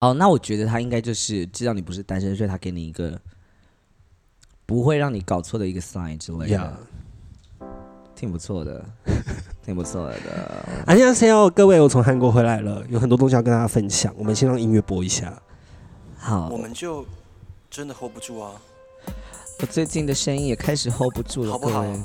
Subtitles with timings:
[0.00, 3.20] 哦，那我觉得他应该就是知道你不是单身，所以他给你一个
[4.64, 6.70] 不会让你搞错的一个 sign 之类的 Yeah
[8.14, 8.84] 挺不错的，
[9.64, 10.64] 挺不错的。
[10.86, 14.14] 안녕하세요，各位，我从韩国回来了，有很多东西要跟大家分享。
[14.16, 15.40] 我们先让音乐播一下。
[16.16, 17.04] 好，我们就
[17.68, 18.52] 真的 hold 不住啊！
[19.60, 22.00] 我最近的声音也开始 hold 不住了，好不好各位。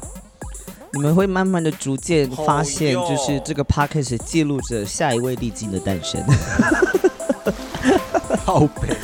[0.94, 6.24] 你们会慢慢的逐渐发现，好哟就是这个 podcast 记录着下一位历经的诞生。
[8.46, 8.96] 好悲，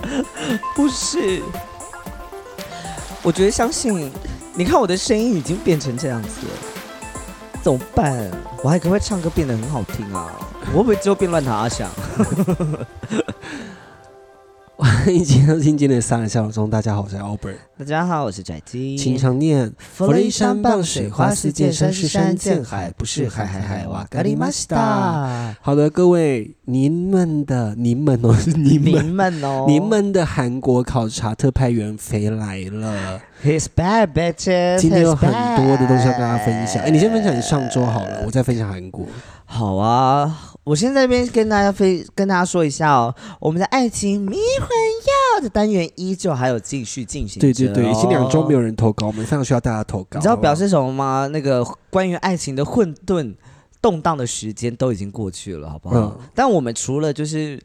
[0.74, 1.42] 不是，
[3.22, 4.12] 我觉得相信，
[4.54, 6.52] 你看我的声音已经变成这样子了，
[7.62, 8.30] 怎么办？
[8.62, 10.30] 我还可不可以唱歌变得很好听啊？
[10.72, 11.88] 我会不会之后变乱弹阿翔？
[15.06, 17.56] 欢迎今天收听今天的三人笑中，大家好，我是 Albert。
[17.78, 18.94] 大家好，我是拽鸡。
[18.98, 25.56] 请常念佛雷山傍水花似溅，山是山见海，不是海海海哇咖喱玛西达。
[25.62, 29.06] 好的，各位，您们的您们哦，是你你们。
[29.06, 34.78] 们哦，你们的韩国考察特派员飞来了，He's bad bitches。
[34.78, 36.82] 今天有很多的东西要跟大家分享。
[36.82, 39.06] 哎，你先分享你上周好了，我再分享韩国。
[39.46, 40.36] 好啊，
[40.66, 44.68] 我先在这边跟大家飞跟大家说一下哦，我们的爱情迷魂
[45.38, 48.56] 药的单元依旧还有继续进行、对对对，已经两周没有。
[48.60, 50.18] 人投稿，我们非常需要大家投稿。
[50.18, 51.28] 你知道表示什么吗？
[51.30, 53.32] 那个关于爱情的混沌
[53.80, 55.96] 动荡的时间都已经过去了，好不好？
[55.98, 57.62] 嗯但我们除了就是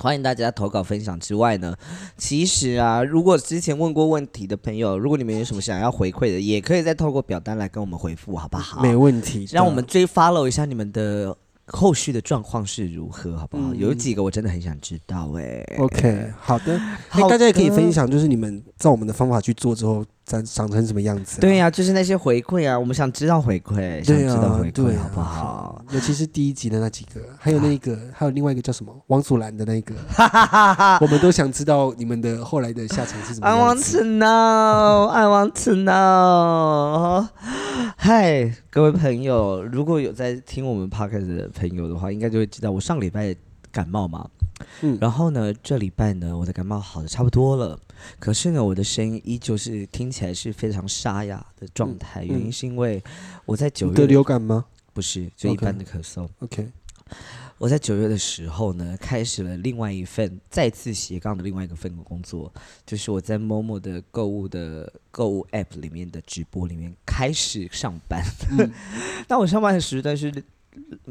[0.00, 1.74] 欢迎大家投稿分享之外呢，
[2.16, 8.80] 其实啊，如果之前问过问题的朋友，如果你们有什么想要回馈的，也可以再透过表单来跟我们回复，好不好？
[8.80, 13.72] 没问题，让我们追 follow 一下你们的后续的状况是如何，好不好？
[13.72, 13.76] 嗯。
[13.76, 16.78] 有几个我真的很想知道哎、OK，好的，
[17.10, 25.82] 好哎，大家也可以的分享，就是你们照我们的方法去做之后，长长成什么样子、对、呀、就是那些回馈啊，我们想知道回馈，想对知道啊回，馈，好不好？？
[25.90, 29.94] 尤其是第一集的那几个，还有那个，还有另外一个叫什么王祖蓝的那个，
[31.00, 33.78] 我们都想知道你们的后来的下场是什么 I want。
[33.92, 37.26] to know, I want to know。
[37.96, 43.34] 嗨，各位朋友，如果有在听我们 podcast 的朋友的话，应该就会知道我上礼拜
[43.72, 44.28] 感冒嘛。
[44.82, 47.78] 嗯，然后呢，这礼拜呢，我的感冒好的差不多了，
[48.18, 52.24] 可是呢，我的声音依旧是听起来是非常沙哑的状态。
[52.24, 53.02] 嗯原因是因为
[53.44, 56.28] 我在九月流感吗不是就一般的咳嗽。
[56.40, 56.68] ？OK，
[57.56, 62.52] 我在九月的时候呢，开始了另外一份再次斜杠的另外一个份工作，
[62.86, 68.22] 就是我在某某的购物的购物 App 里面的直播里面开始上班。
[68.58, 68.70] 嗯
[69.28, 70.32] 那我上班的时段是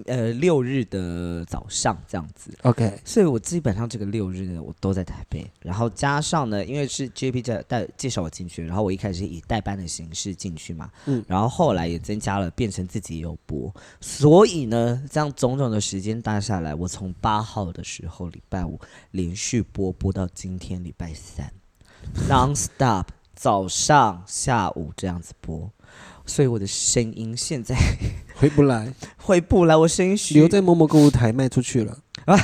[0.06, 11.24] 呃六日的早上这样子，，OK，所以我基本上这个六日呢，我都在台北，然后加上呢，因为是 JP 介带介绍我进去，然后我一开始以代班的形式进去嘛，嗯。
[11.28, 18.80] 然后后来也增加了变成自己也有播，所以呢，这样种种的时间搭下来，我从八号的时候礼拜五
[19.12, 21.52] 连续播播到今天礼拜三
[22.30, 25.70] ，non stop 早上下午这样子播，
[26.28, 27.76] 所以我的声音现在
[28.36, 31.98] 回不来， 回不来，我声音虚留在某某购物台卖出去了。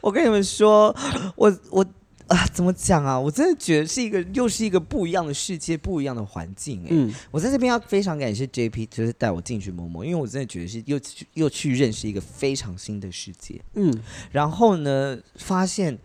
[0.00, 0.94] 我跟你们说，
[1.34, 1.84] 我我
[2.28, 3.18] 啊，怎么讲啊？
[3.18, 13.60] 我真的觉得是一个又是一个不一样的世界，不一样的环境哎、嗯，我在这边要非常感谢 JP，就是带我进去某某，因为我真的觉得是又去又去认识一个非常新的世界。
[13.74, 13.92] 嗯，
[14.30, 15.98] 然后呢，发现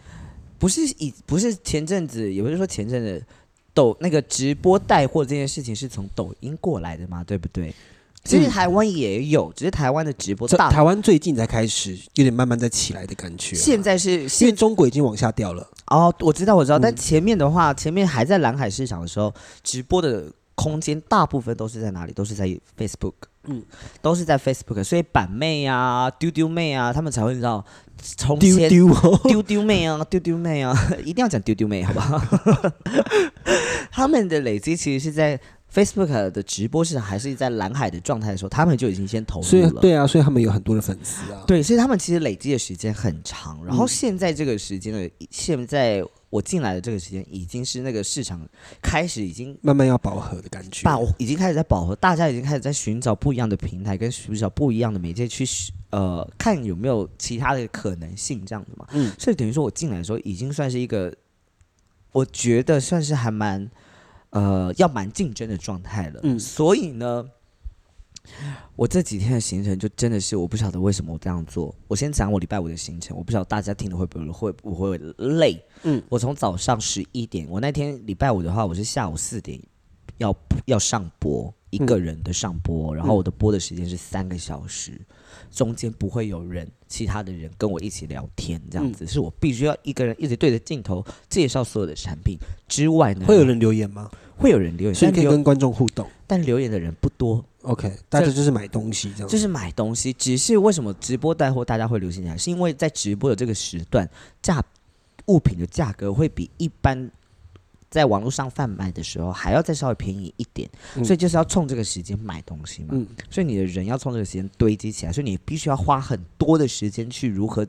[0.58, 3.24] 不是以不是前阵子，也不是说前阵子
[3.78, 7.72] 抖那个直播带货这件事情是从抖音过来的嘛，对不对？
[8.24, 13.60] 其实嗯台湾也有，只是台湾的直播这大台湾最近才开始有点慢慢在起来的感觉啊。
[13.60, 15.66] 现在是因为中国已经往下掉了。
[15.92, 19.32] 哦，我知道我知道，但嗯前面的话，前面还在蓝海市场的时候，
[19.64, 22.12] 直播的空间大部分都是在哪里？
[22.14, 23.14] 都是在 Facebook，
[23.48, 23.64] 嗯嗯，
[24.02, 27.64] 都是在 Facebook，所以板妹啊、丢丢妹啊，他们才会知道
[28.18, 32.22] 从丢前丢哦，丢丢妹啊、丢丢妹啊， 一定要讲丢丢妹，好不好？
[33.92, 35.40] 他们的累积其实是在
[35.74, 39.82] Facebook 的直播市场还是在蓝海的状态的时候，他们就已经先投所以入了。
[39.82, 41.44] 对啊，所以他们有很多的粉丝啊。
[41.48, 43.60] 对，所以他们其实累积的时间很长。
[43.66, 48.48] 然后嗯现在这个时间呢，现在我进来的这个时间已经是那个市场
[48.82, 50.84] 开始已经慢慢要饱和的感觉。
[50.84, 55.46] 饱，已经开始在饱和，大家已经开始在寻找不一样的平台，跟寻找不一样的媒介去
[55.92, 58.86] 呃看有没有其他的可能性这样子嘛。
[58.92, 61.14] 嗯所以等于说我进来的时候已经算是一个，
[62.12, 63.70] 我觉得算是还蛮
[64.32, 66.20] 呃要蛮竞争的状态了。
[66.24, 67.30] 嗯所以呢。
[68.76, 71.74] 我这几天的行程就真的是我不晓得为什么我这样做。
[71.88, 75.60] 我先讲我礼拜五的行程，我不晓得大家听了会不会会不会累。
[75.84, 79.60] 嗯，我从早上十一点，我那天礼拜五的话，我是下午四点
[80.18, 80.36] 要
[80.66, 85.00] 要上播一个人的上播，然后我的播的时间是三个小时，
[85.52, 92.38] 中间不会有人其他的人跟我一起聊天，这样子、是我必须要一个人一直对着镜头介绍所有的产品
[92.68, 94.10] 之外呢，会有人留言吗？
[94.38, 96.08] 会有人留言，所以可以跟观众互动。
[96.28, 99.28] 但留言的人不多，OK，大家就是买东西这样。
[99.28, 100.14] 就是买东西。
[100.14, 104.10] 只是为什么直播带货大家会流行起来，是因为在直播的这个时段，
[104.42, 104.64] 价
[105.26, 107.12] 物品的价格会比一般
[107.90, 112.90] 在网络上贩卖的时候还要再稍微便宜一点，嗯所以就是要冲这个时间买东西嘛。
[112.92, 117.68] 嗯所以你的人要冲这个时间堆积起来，所以你必须要花很多的时间去如何。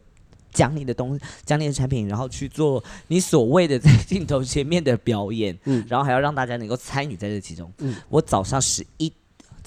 [0.51, 7.71] 讲你的东西，讲你的产品，然后去做你所谓的 在镜头前面的表演，嗯然后还要让大家能够参与在这其中。
[7.79, 9.13] 嗯我早上十一，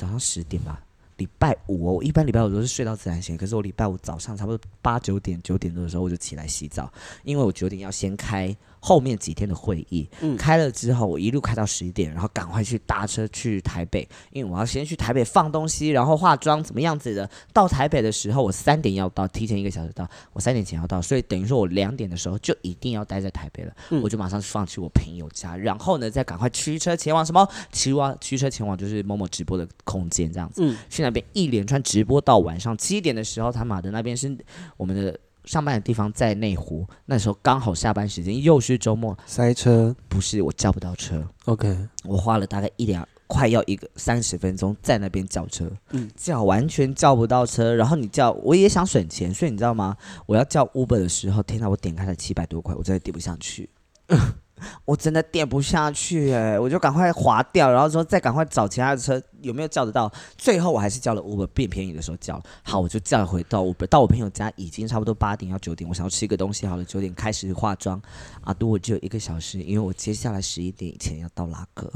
[0.02, 0.84] 早上十点吧，
[1.18, 6.92] 礼拜五哦，我一般礼拜五都是睡到自然醒，可是我礼拜五早上差不多八九点九点多的时候我就起来洗澡，
[7.24, 17.30] 因为我九点要先开后面几天的会议，嗯开了之后我一路开到十一点，然后赶快去搭车去台北，因为我要先去台北放东西，然后化妆怎么样子的。
[17.54, 27.48] 到台北的时候我三点要到，提前一个小时到，我三点前要到，所以等于说我两点的时候就一定要待在台北了，嗯我就马上放弃我朋友家，然后呢再赶快驱车前往什么？
[27.72, 30.64] 驱往驱车前往就是某某直播的空间这样子。
[30.66, 34.36] 嗯去那边一连串直播到晚上七点的时候，他妈的那边是
[34.78, 39.96] 我们的上班的地方在内湖，那时候刚好下班时间，又是周末，塞车。
[40.08, 43.08] 不是我叫不到车，，OK，我花了大概一两。
[43.28, 46.12] 快要一个三十分钟在那边叫车，嗯。
[46.18, 49.96] 叫完全叫不到车，然后你叫我也想省钱，所以你知道吗？
[50.26, 53.70] 我要叫 Uber 的时候，天哪，我点开了七百多块，我真的点不下去，
[54.86, 68.02] 我真的点不下去哎，我就赶快划掉，然后说再赶快找其他的车有没有叫得到，最后我还是叫了 Uber，变便宜的时候叫了，好，我就叫回到 Uber，到我朋友家已经差不多八点要九点，我想要吃一个东西，好了，九点开始化妆，
[68.42, 71.92] 啊，都我只有一个小时，因为我接下来十一点以前要到拉格。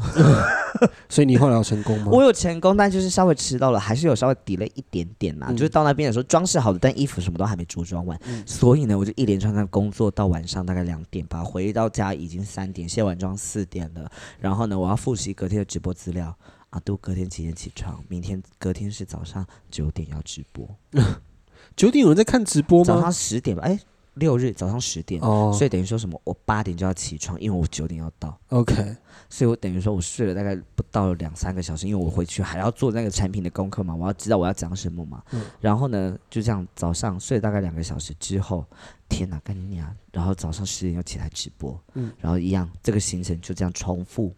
[1.07, 2.11] 所以你后来有成功吗？
[2.11, 5.47] 我有成功，但就是稍微迟到了，还是有稍微 delay 一点点啦。
[5.49, 14.09] 嗯就是到那边的时候，装饰好的，但衣服什么都还没着装完，所以呢，我就一连串的工作到晚上大概两点吧，回到家已经三点，卸完妆四点了。
[14.39, 16.33] 然后呢，我要复习隔天的直播资料。
[16.71, 18.03] 啊，都隔天几点起床？
[18.09, 20.67] 明天隔天是早上九点要直播，
[21.75, 23.11] 九点有人在看直播吗早上？
[23.11, 23.63] 十点吧？
[23.63, 23.79] 哎，
[24.15, 26.19] 六日早上十点，哦，所以等于说什么？
[26.23, 28.37] 我八点就要起床，因为我九点要到。
[28.49, 28.95] OK，
[29.29, 35.23] 所以我等于说我睡了大概不到两三个小时，因为我回去还要做那个产品的功课嘛，我要知道我要讲什么嘛。
[35.31, 38.65] 嗯然后呢，就这样早上睡了大概两个小时之后，
[39.09, 39.95] 天哪，干你娘！
[40.11, 44.33] 然后早上十点要起来直播，嗯然后一样这个行程就这样重复，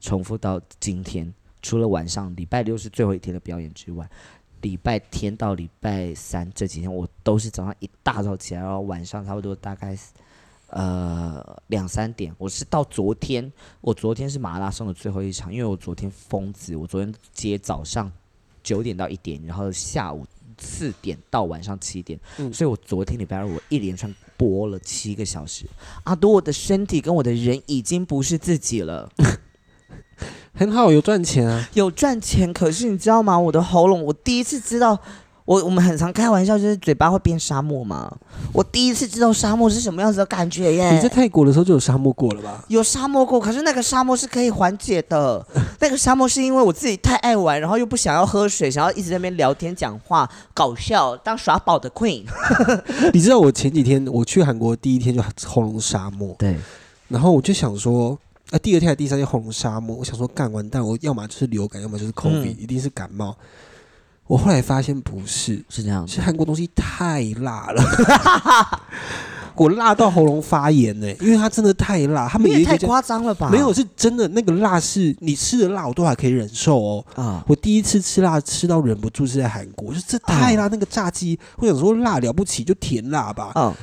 [0.00, 1.32] 重复到今天。
[1.62, 4.06] 除了晚上礼拜六是最后一天的表演之外，
[4.64, 9.94] 礼拜天到礼拜三这几天我都是早上一大早起来，然后晚上差不多大概
[10.68, 12.34] 呃两三点。
[12.38, 13.52] 我是到昨天，
[13.82, 18.10] 我昨天是马拉松的最后一场，因为我昨天疯子，我昨天接早上
[18.62, 20.26] 九点到一点，然后下午
[20.58, 25.66] 四点到晚上七点，嗯所以我昨天礼拜二我一连串播了七个小时。
[26.04, 29.12] 阿多，我的身体跟我的人已经不是自己了。
[30.56, 31.68] 很好，有赚钱啊。
[31.74, 33.38] 有赚钱，可是你知道吗？
[33.38, 34.96] 我的喉咙，我第一次知道，
[35.44, 38.10] 我我们很常开玩笑，就是嘴巴会变沙漠嘛。
[38.52, 40.94] 我第一次知道沙漠是什么样子的感觉耶。
[40.94, 42.64] 你在泰国的时候就有沙漠过了吧？
[42.68, 45.44] 有沙漠过，可是那个沙漠是可以缓解的。
[45.80, 52.24] 那个沙漠是因为我自己太爱玩，然后又不想要喝水，想要一直在那边聊天、讲话、搞笑，当耍宝的 queen。
[53.12, 56.56] 你知道我前几天我去韩国第一天就喉咙沙漠，对，
[57.08, 58.16] 然后我就想说，
[58.50, 63.36] 啊，第二天还第三天喉咙沙漠，我想说干完蛋，我要么就是流感，要么就是 COVID，、嗯一定是感冒。
[64.26, 66.20] 我后来发现不是，是这样子是。
[66.20, 67.82] 韩国东西太辣了，
[69.54, 72.26] 我辣到喉咙发炎呢、因为它真的太辣。
[72.28, 73.50] 他们也太夸张了吧？
[73.50, 77.04] 没有是真的，那个辣是你吃的辣我都还可以忍受哦。
[77.16, 83.74] 啊，我第一次吃辣吃到忍不住是在韩国，就这太哦辣，那个炸鸡，我想说辣了不起就甜辣吧，嗯，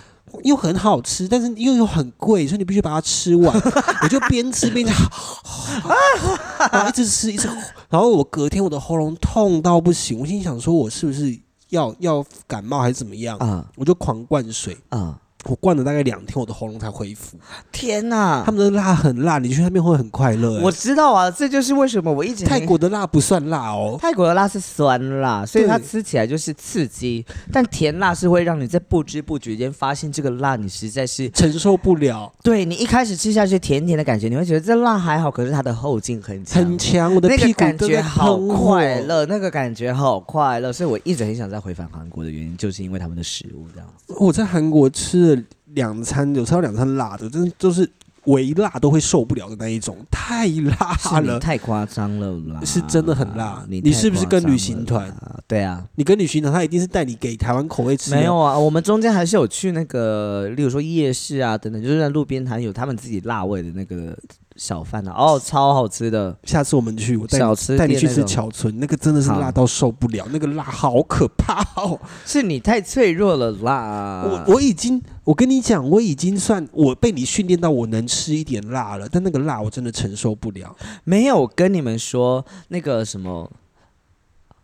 [0.43, 3.53] 又很好吃，但是又又很贵，所以你必须把它吃完。
[4.03, 4.95] 我就边吃边讲，
[6.71, 7.47] 然后一直吃一直，
[7.89, 11.37] 然后我隔天我的喉咙痛到不行，我心想说我是不是
[11.69, 13.37] 要要感冒还是怎么样？
[13.39, 15.19] 啊我就狂灌水，啊！
[15.45, 17.37] 我灌了大概两天，我的喉咙才恢复。
[17.71, 18.51] 天哪他！
[18.51, 20.63] 们的辣很辣，你去那边会很快乐、欸。
[20.63, 39.01] 我知道啊，这就是为什么我一直泰国的辣不算辣哦，泰国的辣是酸辣，所以它吃起来就是刺激，但甜辣是会让你在不知不觉间发现这个辣你实在是，承受不了，对你一开始吃下去甜甜的感觉，你会觉得这辣还好，可是它的后劲很强，很强，我的那个屁股感觉都在好快。
[39.01, 44.13] 乐，那个感觉好快乐，所以我一直很想再回返韩国的原因，就是因为他们的食物这样子。
[44.19, 45.41] 我在韩国吃了
[45.73, 47.89] 两餐，有吃到两餐辣的，真的就是
[48.25, 51.39] 微辣都会受不了的那一种，太辣了。
[51.39, 55.39] 太夸张了啦，是真的很辣你你是不是跟旅行团啦？
[55.47, 58.11] 对啊，你跟旅行团，他一定是带你给台湾口味吃。
[58.11, 64.15] 没有啊，我们中间还是有去那个，例如说夜市啊等等，就是在路边摊有他们自己辣味的那个
[64.55, 66.37] 小贩啊，哦，超好吃的。
[66.43, 71.99] 下次我们去，我带你去吃桥村，那个真的是辣到受不了，那个辣好可怕哦！
[72.25, 74.23] 是你太脆弱了啦！
[74.25, 80.75] 我我已经，我跟你讲，我已经算我被你训练到我能吃一点辣了，但那个辣我真的承受不了。
[81.03, 83.51] 没有跟你们说那个什么，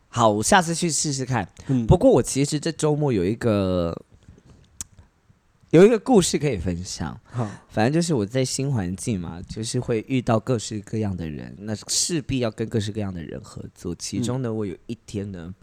[0.08, 1.48] 好，我下次去试试看。
[1.68, 3.96] 嗯，不过我其实这周末有一个
[5.70, 7.20] 有一个故事可以分享。
[7.26, 13.94] 好，反正就是我在新环境嘛，就是会遇到各式各样的人，那势必要跟各式各样的人合作。
[13.94, 15.54] 其中呢，我有一天呢，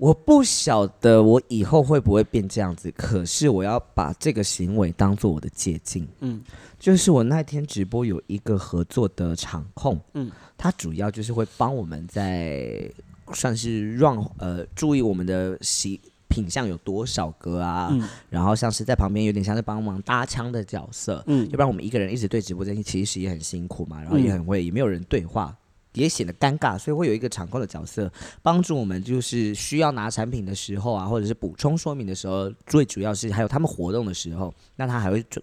[0.00, 6.08] 我不晓得我以后会不会变这样子，可是我要把这个行为当做我的捷径。
[6.20, 6.42] 嗯
[6.78, 12.90] 就是我那天直播有一个合作的场控，嗯嗯，他主要就是会帮我们在
[13.34, 25.54] 算是让呃注意我们的习品相有多少个啊，嗯然后像是在旁边有点像是帮忙搭腔的角色，嗯要不然我们一个人一直对直播间其实也很辛苦嘛，然后也很会，也没有人对话。
[25.92, 28.10] 也显得尴尬，所以会有一个场控的角色
[28.42, 35.42] 帮助我们，就是需要拿产品的时候啊，或者是补充说明的时候，最主要是还有他们活动的时候，那他还会注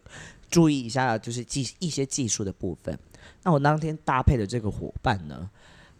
[0.49, 2.97] 注意一下，就是技一些技术的部分。
[3.43, 5.49] 那我当天搭配的这个伙伴呢，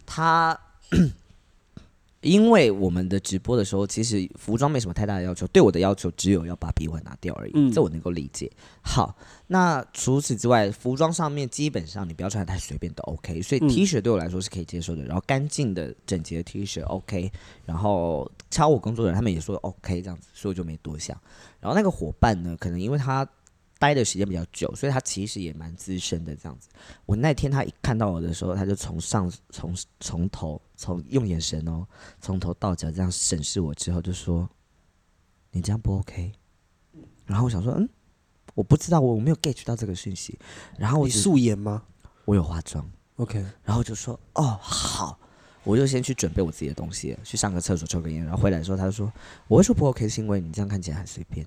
[0.06, 0.58] 他
[2.22, 8.50] 因为我们的直播的时候，其实服装没什么太大的要求，对我的要求只有要把鼻环拿掉而已，嗯这我能够理解。
[8.82, 9.16] 好，
[9.50, 15.02] 那除此之外，服装上面基本上你不要穿的太随便都 OK，所以嗯 T 恤对我来说是可以接受的。
[15.04, 17.32] 然后干净的、整洁的 T 恤 OK，
[17.64, 21.18] 然后敲我工作人员他们也说 OK 这样子，所以我就没多想。
[21.60, 23.26] 然后那个伙伴呢，可能因为他
[23.78, 26.68] 待的时间比较久，所以他其实也蛮资深的这样子。
[27.06, 31.86] 我那天他一看到我的时候，他就从上从从头从用眼神哦，
[32.20, 34.46] 从头到脚这样审视我之后，就说
[35.52, 36.32] ：“你这样不 OK。”
[37.24, 37.88] 然后我想说，嗯，
[38.58, 40.36] 我不知道，我我没有 get 到这个讯息。
[40.76, 41.80] 然后我你只素颜吗
[42.24, 42.84] 我有化妆
[43.14, 45.16] ，？OK，然后就说：“哦，好。”
[45.62, 49.12] 我就先去准备我自己的东西，去上个厕所抽根烟，然后回来的时候，他就说
[49.46, 51.46] ：“我会说不 OK 是因为你这样看起来很随便。”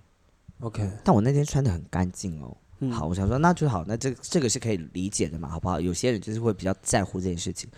[0.62, 2.56] OK，但我那天穿的很干净哦。
[2.80, 5.82] 嗯好，我想说那就好，那这这个是可以理解的嘛，好不好？
[5.82, 7.70] 有些人就是会比较在乎这件事情。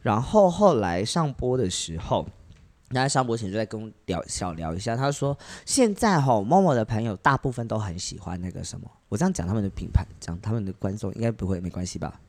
[0.00, 2.28] 然后后来上播的时候，
[2.94, 5.36] 那在上播前就在跟我聊小聊一下，他说
[5.66, 12.20] 现在吼某某的朋友大部分都很喜欢那个什么，我这样讲他们的品牌，讲他们的观众应该不会没关系吧？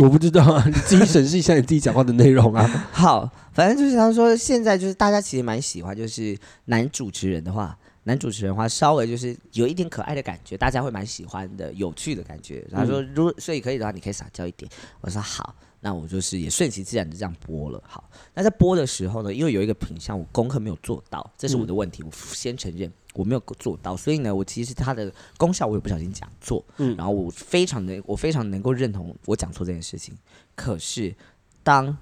[0.00, 2.66] 我不知道啊，你自己审视一下你自己讲话的内容啊。
[2.92, 6.36] 好，反正就是他说现在就是大家其实蛮喜欢，就是
[6.66, 12.64] 男主持人的话，男主持人的话稍微就是有一点可爱的感觉，大家会蛮喜欢的，有趣的感觉。
[12.70, 14.70] 他说如所以可以的话，你可以撒娇一点。
[15.00, 17.82] 我说好，那我就是也顺其自然的这样播了。
[17.86, 30.16] 好，那在播的时候呢，因为有一个品相我功课没有做到，这是我的问题，我先承认我没有做到，所以呢，我其实它的功效我也不小心讲错，嗯然后我非常的我非常能够认同我讲错这件事情。
[30.54, 31.14] 可是
[31.62, 31.96] 当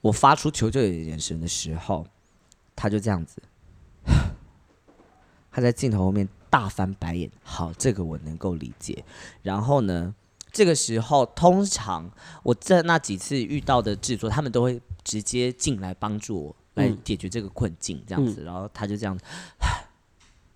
[0.00, 2.06] 我发出求救的眼神的时候，
[2.74, 3.42] 他就这样子，
[5.52, 7.30] 他在镜头后面大翻白眼。
[7.42, 9.04] 好，这个我能够理解。
[9.42, 10.14] 然后呢，
[10.52, 12.10] 这个时候通常
[12.42, 18.42] 我在那几次遇到的制作，他们都会直接进来帮助我来嗯解决这个困境，这样子。
[18.42, 19.18] 然后他就这样。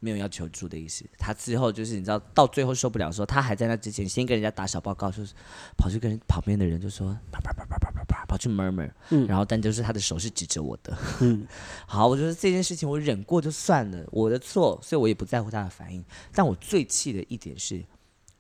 [0.01, 5.33] 没有要求助的意思，他之后就是你知道，到最后受不了的时候，他还在那之前先跟人家打小报告，就是
[5.79, 11.49] 跑去跟人旁边的人就说啪啪啪啪啪啪啪，跑去 murmur，、嗯然后但就是他的手是指着我的，嗯
[11.87, 16.05] 好，我觉得这件事情我忍过就算了，我的错，所以我也不在乎他的反应。
[16.35, 17.83] 但我最气的一点是，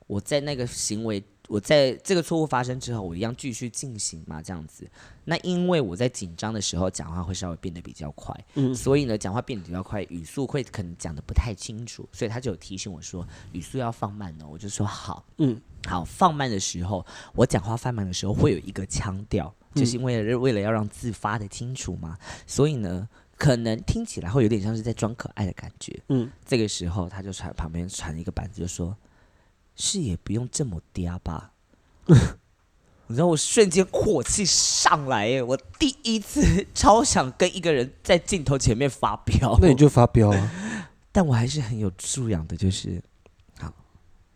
[0.06, 4.88] 我在那个行为，我在这个错误发生之后，我一样继续进行嘛，这样子。
[5.24, 14.46] 那因为我在紧张的时候讲话会稍微变得比较快，嗯所以呢，讲话变得比较快，语速会可能讲的不太清楚，所以他就有提醒我说语速要放慢哦。
[14.50, 21.94] 我就说好，嗯好，放慢的时候，我讲话放慢的时候会有一个腔调，就是因为为了要让字发的清楚。
[21.96, 23.08] 嘛，所以呢，
[23.38, 25.98] 可能听起来会有点像是在装可爱的感觉。
[26.08, 28.96] 嗯，这个时候他就传旁边传一个板子，就说
[29.74, 31.52] ：“是也不用这么嗲吧。
[33.06, 35.42] ”你知道我瞬间火气上来耶！
[35.42, 40.50] 我第一次超想跟一个人在镜头前面发飙，那你就发飙啊。
[41.12, 43.02] 但我还是很有素养的，就是
[43.58, 43.70] 好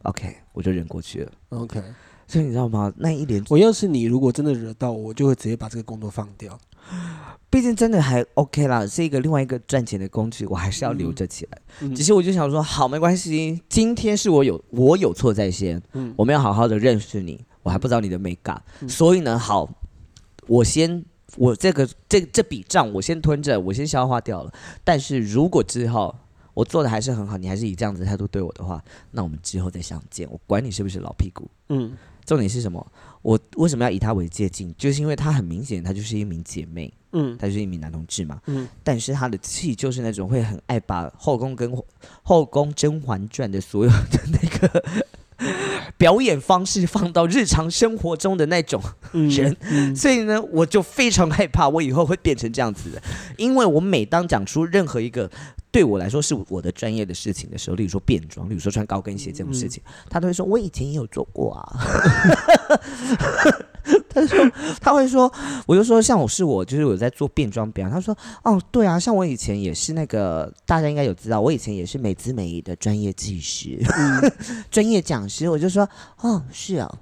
[0.03, 1.33] ，OK，我就忍过去了。
[1.49, 1.83] OK，
[2.27, 2.93] 所以你知道吗？
[2.99, 6.61] 那一连我要是你，如果真的惹到我，我就会直接把这个工作放掉。
[7.51, 11.59] 毕竟真的还 OK 啦，是一个另外一个赚钱的工具，我还是要留着起来。
[11.81, 19.69] 嗯只是我就想说，好，没关系，今天是我有我有错在先，嗯我们要好好的认识你，我还不知道你的美感，所以呢，好，
[20.47, 21.03] 我先
[21.37, 24.53] 我这个这这笔账我先吞着，我先消化掉了。
[24.85, 26.15] 但是如果之后
[26.53, 31.49] 我做的还是很好，你还是以这样子态度对我的话，那我们之后再相见，我管你是不是老屁股。
[31.71, 32.87] 嗯重点是什么？
[33.23, 34.75] 我为什么要以她为借镜？
[34.77, 37.37] 就是因为她很明显，她就是一名姐妹，嗯。
[37.39, 38.41] 他就是一名男同志嘛。
[38.47, 38.69] 嗯。
[38.83, 41.73] 但是他的气就是那种会很爱把后宫跟
[42.23, 44.85] 后宫《甄嬛传》的所有的那个
[45.97, 49.95] 表演方式放到日常生活中的那种嗯人，嗯。
[49.95, 53.03] 所以呢，我就非常害怕我以后会变成这样子的，
[53.37, 55.31] 因为我每当讲出任何一个
[55.71, 61.81] 对我来说是我的专业的事情的时候，例如说变装，例如说穿高跟鞋这种事情，他都会说我以前也有做过啊。
[64.09, 65.33] 他说他会说，
[65.67, 73.79] 我就说像我是我就是我在做变装表演，他说哦对啊，像我以前也是那个大家应该有知道，我以前也是美姿美仪的专业技师、
[74.71, 75.89] 专业讲师，我就说
[76.21, 76.99] 哦是哦，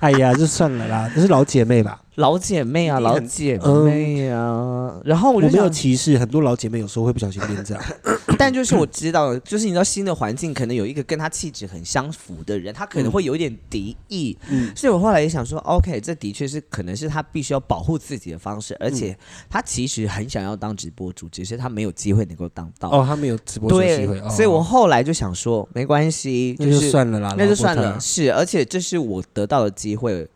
[0.00, 2.00] 哎呀，就算了啦，这是老姐妹吧。
[2.16, 7.82] 老姐妹啊，老姐妹啊，然后我就没有歧视，很多老姐妹有时候会不小心变这样。
[8.38, 14.70] 但就是我知道，就是你知道新的环境可能有一个跟他气质很相符的人，他可能会有一点敌意，嗯。
[14.74, 19.16] 所以我后来也想说，OK，这的确是可能是他必须要保护自己的方式，而且
[19.48, 22.90] 他其实很想要当直播主，只是他没有机会能够当到。
[22.90, 24.28] 哦，他没有直播的对机会，哦。
[24.30, 30.26] 所以我后来就想说，没关系，那就就是算了啦，那就算了，是，而且这是我得到的机会，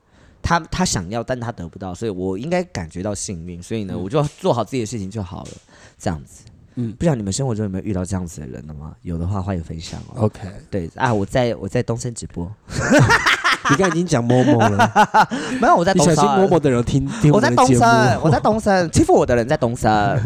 [0.51, 5.51] 他他想要，但他得不到，所以我应该感觉到幸运，所以呢，嗯我就做好自己的事情就好了，
[5.97, 6.43] 这样子。
[6.75, 8.97] 嗯不知道你们生活中有没有遇到这样子的人的吗？
[9.03, 10.25] 有的话，欢迎分享哦。
[10.25, 12.51] OK，对啊，我在我在东森直播，
[13.71, 14.91] 你刚才已经讲某某了，
[15.61, 17.81] 没有我在你东森，小心某某的人听听我在东们的节目。
[17.81, 20.21] 森，我在东山，欺负我的人在东山。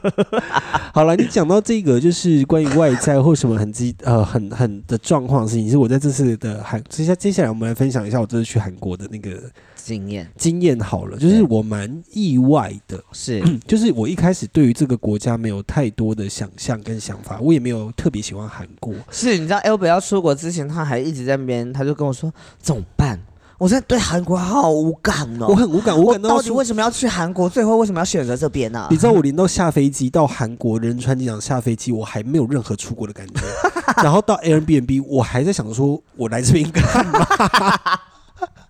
[0.92, 9.40] 好了，你讲到这个就是关于外在或什么很激 呃很很的状况的事情，是我在这次的韩接下接下来我们来分享一下我这次去韩国的那个
[9.88, 18.92] 经验经验好了，就是我蛮意外的，是 就是我一开始对于这个国家没有太多的想象跟想法，我也没有特别喜欢韩国。
[19.10, 23.18] 是，你知道 Albert 要出国之前，他还一直在那边，他就跟我说怎么办？
[23.56, 25.46] 我现在对韩国好无感哦。
[25.48, 27.48] 我很无感，无我感到到底为什么要去韩国？
[27.48, 33.40] 最后为什么要选择这边呢、你知道我连到下飞机到韩国仁川机场下飞机，我还没有任何出国的感觉。
[34.04, 37.26] 然后到 Airbnb，我还在想说，我来这边干嘛？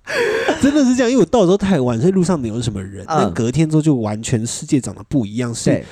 [0.63, 3.05] 真的是这样，因为我到的时候太晚，所以路上没有什么人。
[3.05, 5.55] 嗯但隔天之后就完全世界长得不一样。
[5.55, 5.85] 是对，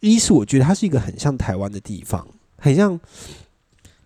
[0.00, 2.26] 一是我觉得它是一个很像台湾的地方，
[2.58, 2.98] 很像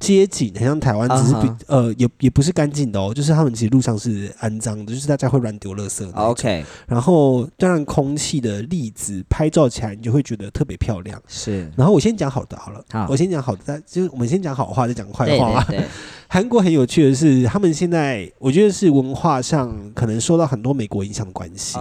[0.00, 6.10] 街景，很像台湾，只是比、呃也也不是干净的哦，就是他们其实路上是肮脏的，就是大家会乱丢垃圾。
[6.14, 11.20] OK，然后当然空气的粒子拍照起来，你就会觉得特别漂亮。
[11.28, 15.62] 是，然后我先讲好的好了，好我先讲好的，再就是我们先讲好话，再讲坏对话。
[15.68, 15.86] 对对，
[16.28, 21.76] 韩国很有趣的是，他们现在我觉得是文化上可能受到很多美国影响的关系，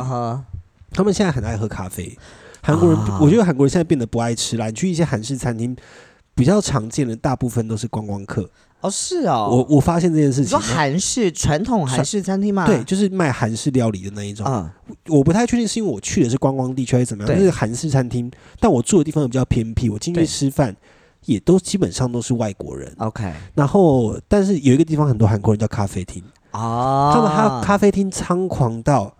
[0.91, 2.17] 他们现在很爱喝咖啡。
[2.61, 4.65] 韩国人，啊我觉得韩国人现在变得不爱吃了。
[4.67, 5.73] 你去一些韩式餐厅，
[6.39, 8.49] 比较常见的大部分都是观光客。
[8.81, 12.65] 哦是哦，我我发现这件事情你说，韩式传统韩式餐厅吗？
[12.65, 14.45] 对，，就是卖韩式料理的那一种。
[14.47, 14.69] 嗯，
[15.07, 20.73] 我不太确定是因为我去的是观光地区还是怎么样，是韩式餐厅，但我住的地方也比较偏僻，我进去吃饭
[21.25, 22.89] 也都基本上都是外国人。
[22.99, 29.13] OK，然后，但是有一个地方很多韩国人叫咖啡厅，哦，他们咖咖啡厅猖狂到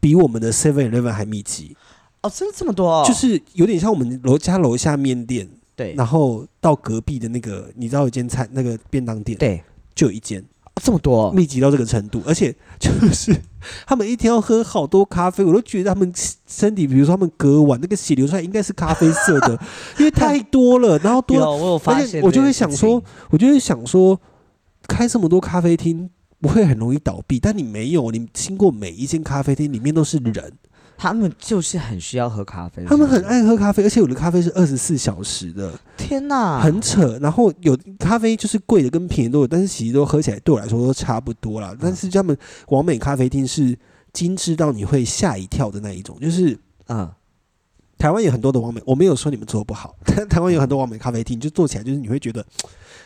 [0.00, 1.76] 比我们的 Seven Eleven 还密集，
[2.22, 5.94] 哦，真的这么多哦，就是有点像我们楼家楼下面店，对。
[5.94, 9.62] 然后到隔壁的那个，你知道有间餐那个便当店，对，
[9.94, 13.34] 就有一间，哦这么多，密集到这个程度，而且就是
[13.86, 16.12] 他们一天要喝好多咖啡，我都觉得他们
[16.46, 19.58] 身体，比如说他们隔晚那个血流出来应该是咖啡色的，
[19.98, 24.20] 因为太多了，然后多有我有发现，而且我就会想说，，我就会想说，
[24.88, 26.10] 开这么多咖啡厅
[26.40, 30.52] 不会很容易倒闭，但你没有，你经过每一间咖啡厅里面都是人，
[30.96, 37.18] 他们就是很需要喝咖啡，他们很爱喝咖啡，而且有的咖啡是二十四小时的，天哪，很扯。
[37.20, 41.76] 然后有咖啡就是贵的跟便宜都有，但是其实都喝起来对我来说都差不多啦。
[41.80, 42.36] 但是他们
[42.68, 43.76] 完美咖啡厅是
[44.12, 46.58] 精致到你会吓一跳的那一种，就是。
[46.86, 47.10] 嗯，
[47.96, 52.44] 台湾有很多的完美，我没有说你们做不好， 但台湾有很多完美咖啡厅，就做起来就是你会觉得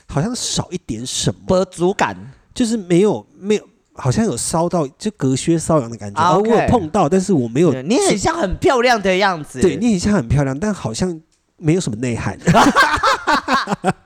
[0.09, 2.17] 好像少一点什么，不足感，
[2.53, 3.63] 就是没有没有，
[3.99, 6.21] 好像有烧到就隔靴搔痒的感觉。
[6.21, 7.73] 啊哦，我有碰到，但是我没有。
[7.83, 11.21] 你很像很漂亮的样子，对你很像很漂亮，但好像
[11.59, 12.39] 没有什么内涵。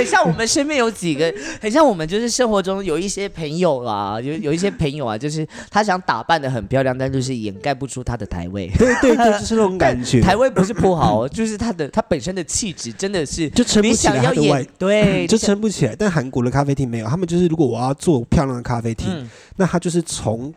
[0.00, 8.70] 很很像我们身边有几个， 很像我们就是生活中有一些朋友啦，有有一些朋友啊，就是他想打扮的很漂亮，但就是掩盖不出他的台位。
[8.78, 10.20] 对对对， 就是那种感觉。
[10.20, 15.94] 台位不是不好哦，就是他的他本身的气质真的是 就撑不起来的外，对，就撑不起来。
[15.96, 20.52] 但韩国的咖啡厅没有，他们就是如果我要做漂亮的咖啡厅，嗯那他就是从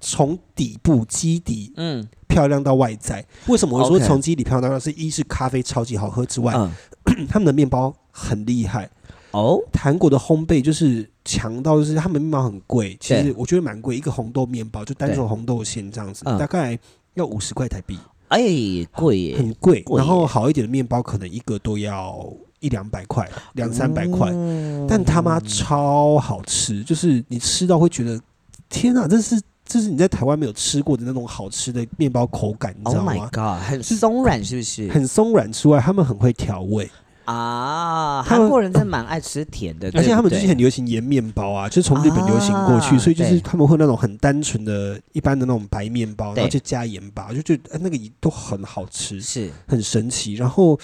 [0.00, 3.24] 从底部基底嗯漂亮到外在。
[3.46, 4.78] 为什么我说从基底漂亮到？
[4.78, 6.72] 是一是咖啡超级好喝之外，嗯。
[7.28, 8.88] 他们的面包很厉害。
[9.32, 9.60] 哦。
[9.74, 16.38] 韩国的烘焙就是强到，就是他们面包很贵，其实我觉得蛮贵，一个红豆面包就单纯红豆馅这样子，嗯。
[16.38, 16.78] 大概
[17.14, 18.40] 要五十块台币，哎
[18.92, 19.84] 贵耶，很贵。
[19.96, 28.18] 然后好一点的面包可能一个都要一两百块，两三百块，哦但他妈超好吃，就是你吃到会觉得
[28.70, 34.88] 天哪，这是这是你在台湾没有吃过的那种好吃的面包口感，你知 Oh 道 my 吗？god，很松软是不是？
[34.90, 36.90] 很松软之外，他们很会调味，
[37.24, 50.34] 啊，韩国人真的蛮爱吃甜的，而且他们最近很流行盐面包啊，就是从日本流行过去，啊所以就是他们会那种很单纯的、一般的那种白面包，然后就加盐巴，就觉得呃那个也都很好吃是很神奇。
[50.34, 50.78] 然后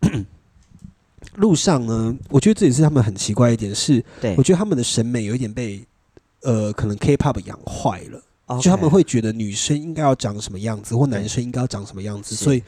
[1.36, 5.82] 路上呢，我觉得这也是他们很奇怪一点，是对我，觉得他们的审美有一点被
[6.42, 8.20] 呃可能 K-pop 养坏了。
[8.60, 12.62] 就他们会觉得女生应该要长什么样子，或男生应该要长什么样子，所以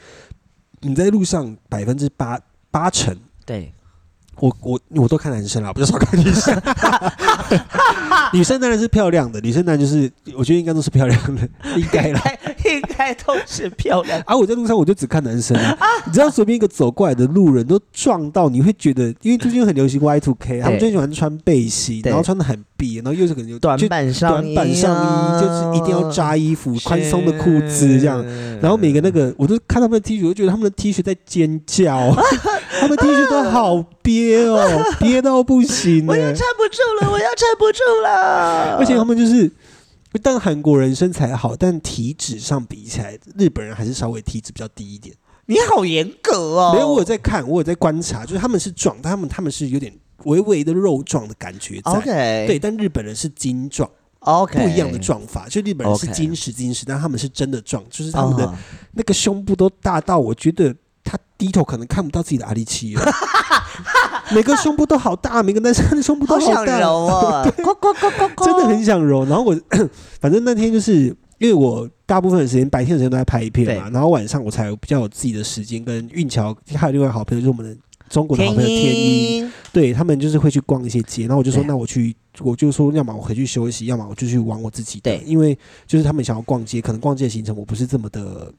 [0.79, 2.39] 你在路上百分之八
[2.71, 3.71] 八成，对
[4.37, 6.59] 我我我都看男生啦，比较少看女生。
[8.33, 12.21] 女生当然是漂亮的，女生当然就是我觉得应该都是漂亮的，应该啦。
[12.65, 14.21] 应该都是漂亮。
[14.25, 28.23] 啊，我在路上我就只看男生啊，你知道随便一个走过来的路人都撞到，你会觉得，因为最近很流行 Y two K，他们最喜欢穿背心，然后穿的很闭，然后又是可能有短版上短版上衣，就是一定要扎衣服，宽松的裤子这样。
[28.61, 32.13] 然后每个那个，我都看他们的 T 恤，我就觉得他们的 T 恤在尖叫，
[32.79, 38.77] 他们 T 恤都好憋哦， 憋到不行呢、我要撑不住了，我要撑不住了。
[38.77, 39.51] 而且他们就是，
[40.21, 45.15] 但韩国人身材好，但体脂上比起来，日本人还是稍微体脂比较低一点。
[45.47, 46.73] 你好严格哦。
[46.73, 51.91] 没有，我有在看，我有在观察，就是他们是壮，但他们他们是有点微微的肉壮的感觉在。
[51.91, 53.87] OK，对，但日本人是精壮
[54.19, 55.47] ，，OK，不一样的壮法。
[55.47, 58.55] 就日本人是精实精实，但他们是真的壮，就是他们的哦
[58.93, 60.75] 那个胸部都大到，我觉得
[61.15, 63.03] 他低头可能看不到自己的阿力七了。
[64.33, 69.25] 每个胸部都好大，每个男生的胸部都好想大，揉哦，咕咕咕咕咕真的很想揉。
[69.25, 69.55] 然后我
[70.19, 77.77] 反正那天就是因为我大部分的时间白天的时间都在拍片嘛，然后晚上我才有比较有自己的时间跟运桥，还有另外好朋友就是我们的
[78.09, 82.15] 中国的好朋友天一，音，对他们就是会去逛一些街，然后我就说那我去。
[82.41, 85.09] 我就说，要么我回去休息，要么我就去玩我自己的。
[85.09, 88.53] 对因为就是他们想要逛街，可能逛街的行程我不是这么的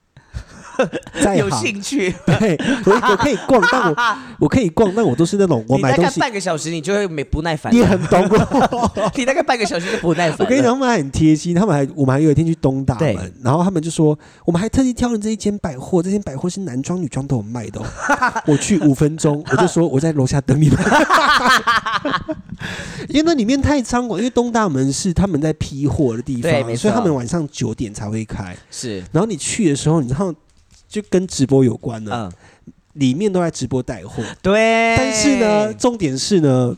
[1.23, 1.67] 在有行。
[1.67, 2.15] 兴趣。
[2.27, 3.97] 对，我我可以逛，但我
[4.41, 7.83] 我可以逛，但我都是那种我你大概买东西，半个小时，你就会没不耐烦你。
[7.83, 9.11] 很懂我。
[9.17, 10.39] 你大概半个小时就不耐烦。
[10.41, 17.85] 我跟你讲，他们还很贴心，他们还我们还有一天去东大对门，然后他们就说，我们还特地挑了这一间百货，这间百货是男装女装都有卖的、哦。
[18.47, 20.79] 我去五分钟， 我就说我在楼下等你们，
[23.09, 28.57] 因为那里面太猖狂，因为东大门是他们在批货的地方，对所以他们晚上九点才会开。
[28.71, 30.33] 是，然后你去的时候，你知道
[30.97, 32.33] 就跟直播有关的，嗯，
[32.95, 34.23] 里面都在直播带货。
[34.41, 34.95] 对。
[34.97, 36.75] 但是呢，重点是呢，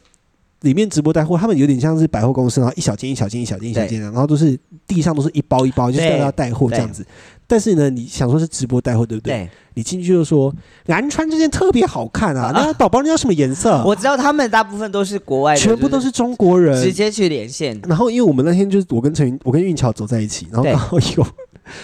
[0.62, 7.06] 里面直播带货，他们有点像是百货公司，然后一小间一小间一小间一小间的，然后都是地上都是一包一包，就是对大家带货这样子。
[7.50, 9.32] 但是呢，你想说是直播带货，对不对？
[9.32, 10.54] 对，你进去就说
[10.84, 13.82] 南川这件特别好看啊，那宝宝你要什么颜色？
[13.86, 16.92] 我知道他们大部分都是国外的，全部都是中国人直。
[16.92, 17.80] 接去连线。
[17.88, 21.26] 然后因为我们那天就是我跟陈云，我跟运桥走在一起，然后对刚好有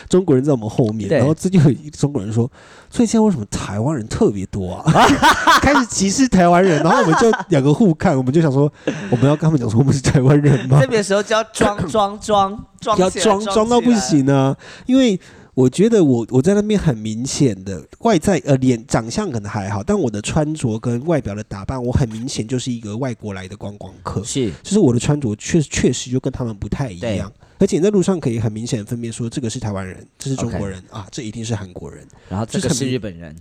[0.08, 2.48] 中国人在我们后面，然后这就有一个中国人说，
[2.90, 4.92] 所以现在为什么台湾人特别多啊？
[5.60, 8.70] 开始歧视台湾人，然后我们就两个互看，我们就想说，
[9.10, 10.86] 我们要跟他们讲说我们是台湾人吗这？
[10.86, 13.94] 边的时候就要装装装装要装装到不。
[13.94, 14.54] 行呢、
[14.86, 15.18] 因为
[15.54, 27.32] 我觉得我我在那边很明显的外在呃脸长相可能还好，但我的穿着跟外表的打扮，我很明显就是一个外国来的观光客，是就是我的穿着确确实就跟他们不太一样，
[27.64, 32.06] 而且在路上可以很明显地分辨说这个是台湾人，这是中国人啊，这一定是韩国人。
[32.28, 33.34] 然后这个是日本人，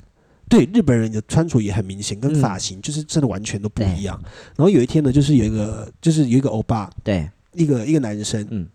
[0.47, 2.39] 对日本人的穿着也很明显，跟嗯。
[2.39, 4.17] 发型就是真的完全都不一样。
[4.55, 8.65] 然后有一天呢，就是有一个就是有一个欧巴，对，一个一个男生，嗯。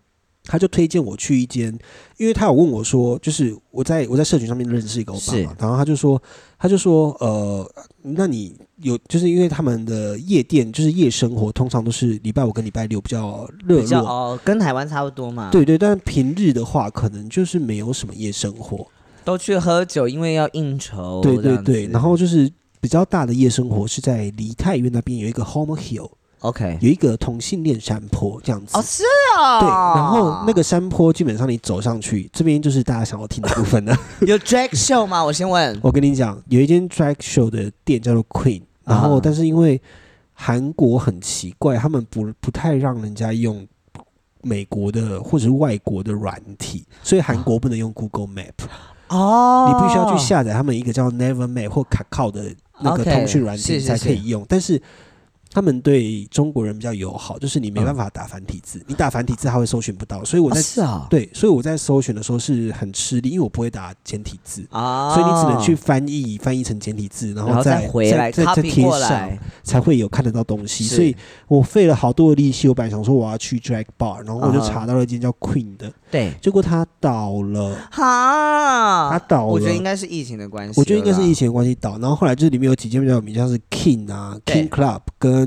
[0.45, 1.77] 他就推荐我去一间，
[2.17, 6.19] 因为他有问我说，就是我在我在社群上面认识一个欧巴嘛，然后他就说，
[6.57, 18.87] 他就说，呃，那你有就是因为他们的夜店就是夜生活，通常都是礼拜五跟礼拜六比较热比较络，哦，跟台湾差不多嘛。，对对，但平日的话，可能就是没有什么夜生活，
[19.23, 21.21] 都去喝酒，因为要应酬。
[21.21, 28.77] 对对对，然后就是比较大的夜生活是在梨泰院那边有一个 Home Hill，OK，有一个同性恋山坡这样子。
[28.77, 29.03] 哦是
[29.37, 33.95] 哦，对，然后那个山坡基本上你走上去，这边就是大家想要听的部分了。
[34.25, 35.23] 有 drag show 吗？
[35.23, 35.77] 我先问。
[35.81, 39.21] 我跟你讲，有一间 drag show 的店叫做 Queen，然后啊。
[39.23, 39.81] 但是因为
[40.33, 43.65] 韩国很奇怪，他们不不太让人家用
[44.41, 48.51] 美国的或者是外国的软体，所以韩国不能用 Google Map，、
[49.07, 49.69] 哦。
[49.71, 54.81] 你必须要去下载他们一个叫 Never Map 或 Kakao 的那个通讯软体才可以用，但是。
[55.51, 70.83] 他们对中国人比较友好，就是你没办法打繁体字，你打繁体字他会搜寻不到，所以我哦在、是啊，对，所以我在搜寻的时候是很吃力，因为我不会打简体字，啊，所以你只能去翻译，翻译成简体字，然然后再回来再再再贴上，才会有看得到东西。
[70.83, 71.15] 所以
[71.47, 79.47] 我费了好多的力气，我本来想说我要去 drag bar，然后我就查到了一间叫 Queen 的，对，结果它倒了，哈，它倒了。
[79.47, 81.33] 我觉得应该是疫情的关系，我觉得应该是疫。
[81.39, 85.38] 情的关系倒，然后后来就是里面有几间比较有名，像是 King 啊，King Club 跟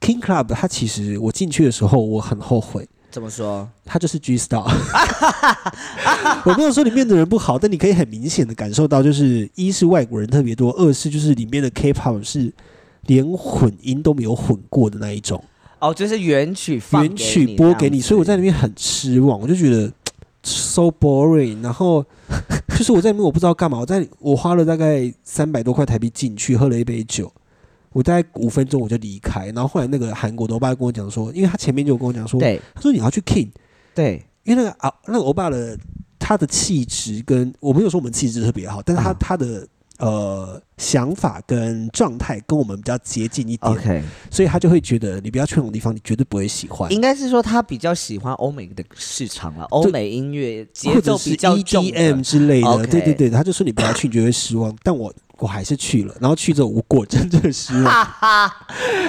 [0.00, 3.68] King Club，它其实我进去的时候我很后悔，怎么说？
[3.84, 4.64] 它就是 G Star。
[6.44, 12.52] 我没有说里面的人不好，但你可以很明显的感受到，就是一是外国人特别多，二是就是里面的 K-pop 是
[13.06, 15.42] 连混音都没有混过的那一种，
[15.80, 19.92] 哦，就是原曲放原曲播给你，所以我在里面很失望，我就觉得
[20.42, 21.62] so boring。
[21.62, 22.04] 然后
[22.76, 27.32] 就是我在里面我不知道干嘛，我在我花了大概三百多块台币进去喝了一杯酒。
[27.92, 32.60] 我大概五分钟我就离开，然后后来那个韩国的欧巴跟我讲说，因为他前面就跟我讲说，对。
[32.74, 33.48] 他说你要去 King，
[33.94, 34.24] 对。
[34.44, 35.78] 因为那个啊，那个欧巴的
[36.18, 39.16] 他的气质跟我没有说我们气质特别好，但是他、啊。
[39.18, 39.66] 他的
[39.98, 46.90] 呃想法跟状态跟我们比较接近一点，OK，所以他就会觉得你不要去那种地方，你绝对不会喜欢。
[46.92, 54.72] 应该是说他比较喜欢欧美的市场了，欧美音乐节或者是奏比较重 EDM 之类的对对对，他就说你不要去，你就会失望。
[54.84, 58.10] 但我我还是去了，然后去之后我果真的失望。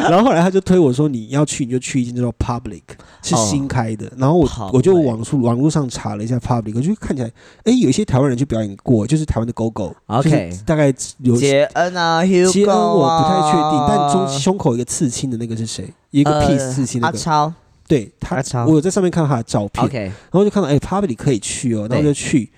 [0.01, 2.83] 然后后来他就推我说你要去你就去一间叫做 Public，
[3.23, 3.47] 是哦。
[3.49, 4.11] 新开的。
[4.15, 7.31] 然后我我就网速网络上查了一下 Public，我就看起来
[7.63, 9.95] 哎有一些台湾人去表演过，就是台湾的狗狗。
[10.07, 15.91] OK 就是大概有杰恩啊，Hugo 杰恩我不太确定，但中啊胸口一个刺青的那个是谁？
[16.11, 17.53] 一个 piece 刺青那个，阿超。
[17.87, 18.67] 对他阿超。
[18.67, 20.03] 我有在上面看到他的照片。
[20.03, 22.51] 然后就看到哎、p u b l i c 可以去哦，然后就去，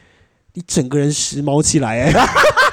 [0.55, 2.12] 你整个人时髦起来哎、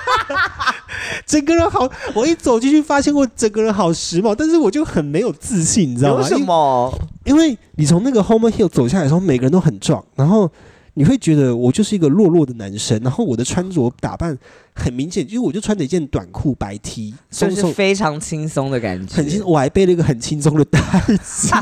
[1.28, 6.22] 整个人好，我一走进去发现我整个人好时髦，但是我就很没有自信，你知道吗？
[6.22, 6.98] 为什么？
[7.24, 7.56] 因为？
[7.76, 10.50] 你从那个 Home Hill 走下来的时候，每个人都很壮，然后
[10.94, 14.36] 你会觉得我就是一个弱弱的男生，然后我的穿着打扮
[14.78, 20.80] 很明显，因为我就穿着一件短裤白 T，就是松松非常轻松的感觉，很轻，我还背了一个很轻松的袋
[21.22, 21.52] 子，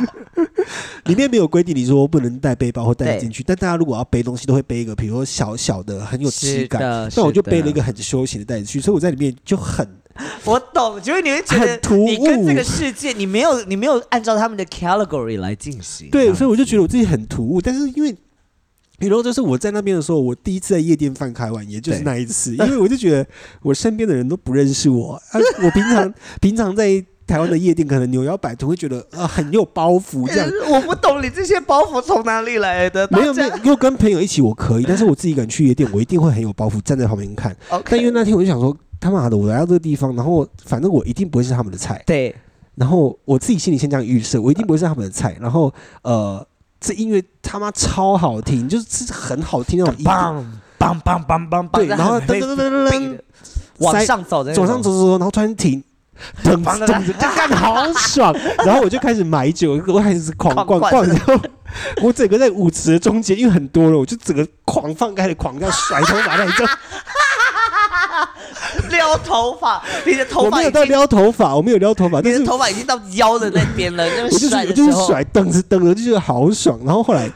[1.07, 6.81] 里面没有规定你说不能带背包或带进去，但大家如果要背东西，都会背一个，比如说小小的很有质感。
[6.81, 9.89] 是的，但我就背了一个很休闲的袋子去，所以我在里面就很
[10.45, 16.09] 我懂，就是你会觉得很突兀你跟这个世界，你没有你没有按照他们的 category 来进行。
[16.11, 17.61] 对，所以我就觉得我自己很突兀。
[17.61, 18.15] 但是因为，
[18.99, 23.27] 比如就是我在那边的时候，我第一次在夜店饭开完，也就是那一次，因为我就觉得
[23.63, 30.49] 我身边的人都不认识我，啊，我平常平常在台湾的夜店可能扭腰摆臀会觉得啊很有包袱这样。
[30.71, 33.07] 我不懂你这些包袱从哪里来的。
[33.11, 37.55] 没有没有，又跟朋友一起我可以，但是我自己一个人去夜店，我一定会很有包袱，站在旁边看。
[37.85, 42.35] 但因为那天我就想说，他妈的，我来到这个地方，然后反正我一定不会是他们的菜，对
[42.77, 45.37] 然后我自己心里先这样预设，我一定不会是他们的菜。
[45.41, 46.47] 然后呃，
[46.79, 53.19] 这音乐他妈超好听，就是是很好听那种棒棒棒棒棒棒，对，然后噔噔噔噔噔
[53.79, 55.83] 往上走走上走走走，然后突然停。
[56.43, 61.39] 噔噔噔，就干好爽， 然后我就开始买酒，我开始狂逛逛，然后
[62.01, 66.67] 我整个在舞池的中间，因为很多了，我就整个狂放开始狂这样甩头发那一种，
[68.91, 76.79] 撩头发，你的头我没有到经撩头发，我没有撩头发，你的头发已经到腰的 那边了，那么我就是甩我就是候，甩蹬子蹬着，就觉得好爽。
[76.85, 77.31] 然后后来，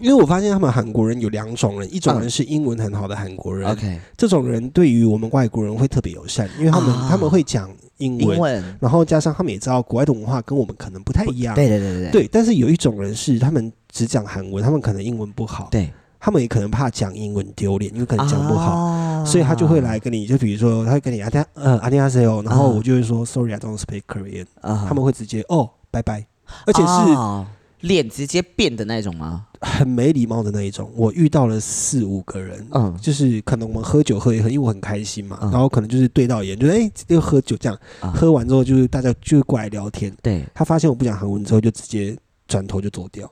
[0.00, 7.08] 因为我发现他们韩国人有两种人，一种人是英文很好的韩国人，OK，这种人对于我们外国人会特别友善，因为他们、啊。
[7.10, 12.28] 他们会讲英文，然后加上他们也知道国外的文化跟我们可能不太一样，对对对对对。
[12.32, 15.88] 但是有一种人是他们只讲韩文，他们可能英文不好，对，
[16.18, 18.74] 他们也可能怕讲英文丢脸，因为可能讲不好。
[19.22, 26.26] 啊所以他就会来跟你，就比如说，他会跟你阿天呃阿天阿 s 然后啊我就会说 sorry I don't speak Korean，、啊他们会直接哦拜拜，
[26.66, 27.46] 而且是啊
[27.80, 29.46] 脸直接变的那种吗？
[29.60, 30.90] 很没礼貌的那一种。
[30.96, 40.14] 我遇到了四五个人，嗯就是可能我们喝酒喝一喝，因为我很开心嘛，嗯然后可能就是对到眼，就是哎又喝酒这样，啊喝完之后就是大家就过来聊天。
[40.22, 43.30] 对，他发现我不讲韩文之后，就直接转头就走掉。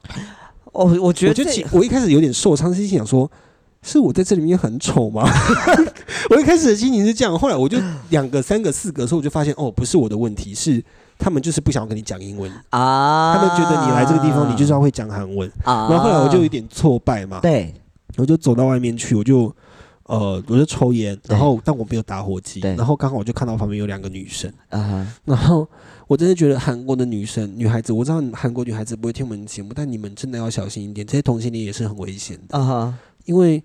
[0.73, 3.31] 哦，我觉我就得我一开始有点受伤，是心想说。
[3.83, 5.23] 是我在这里面很丑吗？
[6.31, 7.79] 我一开始的心情是这样，后来我就
[8.11, 10.83] 两个、三个、四个的时候，我就发现哦，不是我的问题，是
[11.19, 15.51] 他们就是不想要跟你讲英文，啊，他们觉得你来这个地方，你就是要会讲韩文。
[15.65, 17.75] 啊，然后后来我就有点挫败嘛，对。
[18.17, 19.55] 我就走到外面去，我就
[20.03, 25.67] 呃，我就抽烟，然后但我没有打火机，然后刚好我就看到旁边有两个女生，啊哈，然后
[26.09, 32.95] 我真的觉得韩国的女生、女孩子，我知道韩国女孩子不会听我们节目，但你们真的要小心一点，这些同性恋也是很危险的，啊哈，
[33.27, 33.63] 因为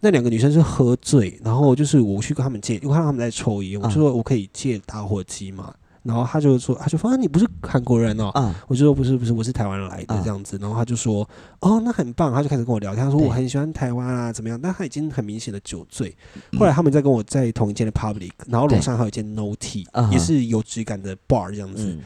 [0.00, 8.28] 那两个女生是喝醉，然后就是我去跟他们借，因为看到他们在抽烟，我就说我可以借打火机嘛，然后他就说，他就说啊，你不是韩国人哦。
[8.28, 11.28] 啊我就说不是不是，我是台湾来的啊这样子，然后他就说
[11.60, 14.60] 哦，那很棒，他就开始跟我聊天，他说我很喜欢台湾啊，怎么样？
[14.60, 16.16] 但他已经很明显的酒醉。
[16.52, 16.58] 嗯。
[16.58, 22.00] 后来他们在跟我在同一间的 public，然后楼上还有一间 no tea，也是有质感的 bar 这样子，嗯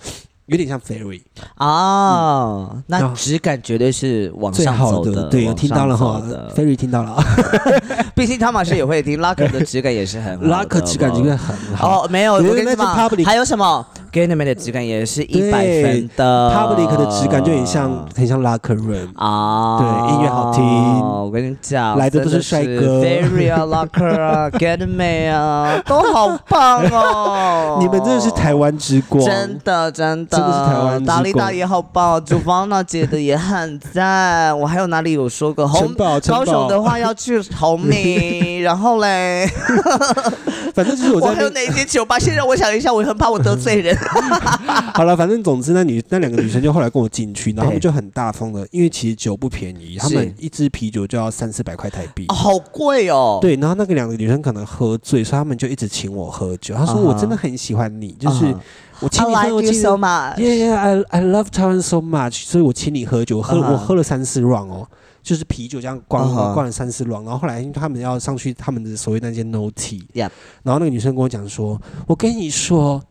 [0.52, 1.20] 有点像 ferry。
[1.56, 7.12] 啊，那质感绝对是往上走的，对，我听到了哈上走的，ferry 听到了。
[7.12, 7.24] 啊
[8.14, 12.04] 毕竟汤马士也会听，拉克的质感也是很好的，luck 质感应该很好。
[12.04, 16.52] 哦，没有，我跟你讲还有什么 g a n e m a n 的质感也是一百分的。
[16.54, 20.62] public 的质感就很像很像 locker room，啊，对音乐好听。
[20.62, 23.00] 我跟你讲，来的都是帅哥。
[23.02, 27.78] Ferry 啊，Locker 啊 g a n e m a n 啊，都好棒哦。
[27.80, 30.36] 你们真的是台湾之光，真的真的。
[30.36, 31.06] 真的是台湾之光。
[31.06, 34.58] 达利大也好棒，主方娜姐的也很赞。
[34.60, 35.62] 我还有哪里有说过？
[36.28, 39.48] 高雄堡的话要去红米， 然后嘞，
[40.74, 42.18] 反正就是我我还有哪一间酒吧？
[42.18, 43.96] 先让我想一下，我很怕我得罪人。
[44.94, 52.26] 好了，反正总之那女那两个女生就后来跟我进去，然后他们就很大方的，因为其实酒不便宜，他们一支啤酒就要三四百块台币。
[52.28, 53.38] 哦好贵哦。
[53.40, 56.74] 对，然后那个两个女生可能喝醉，所以他们就一直请我喝酒。
[56.74, 58.60] 他说：“啊哈我真的很喜欢你，就是啊
[59.00, 60.36] 我请 I 你喝，like 我 you 请你 so much。
[60.36, 64.88] Yeah, yeah, I I love Taiwan so much，所以我请你喝酒，我喝我喝了三四 round 哦，
[65.22, 70.30] 就是啤酒这样灌灌了三四 round，然后后来他们要上去他们的所谓那间 no tea，、Yep
[70.62, 73.02] 然后那个女生跟我讲说，我跟你说。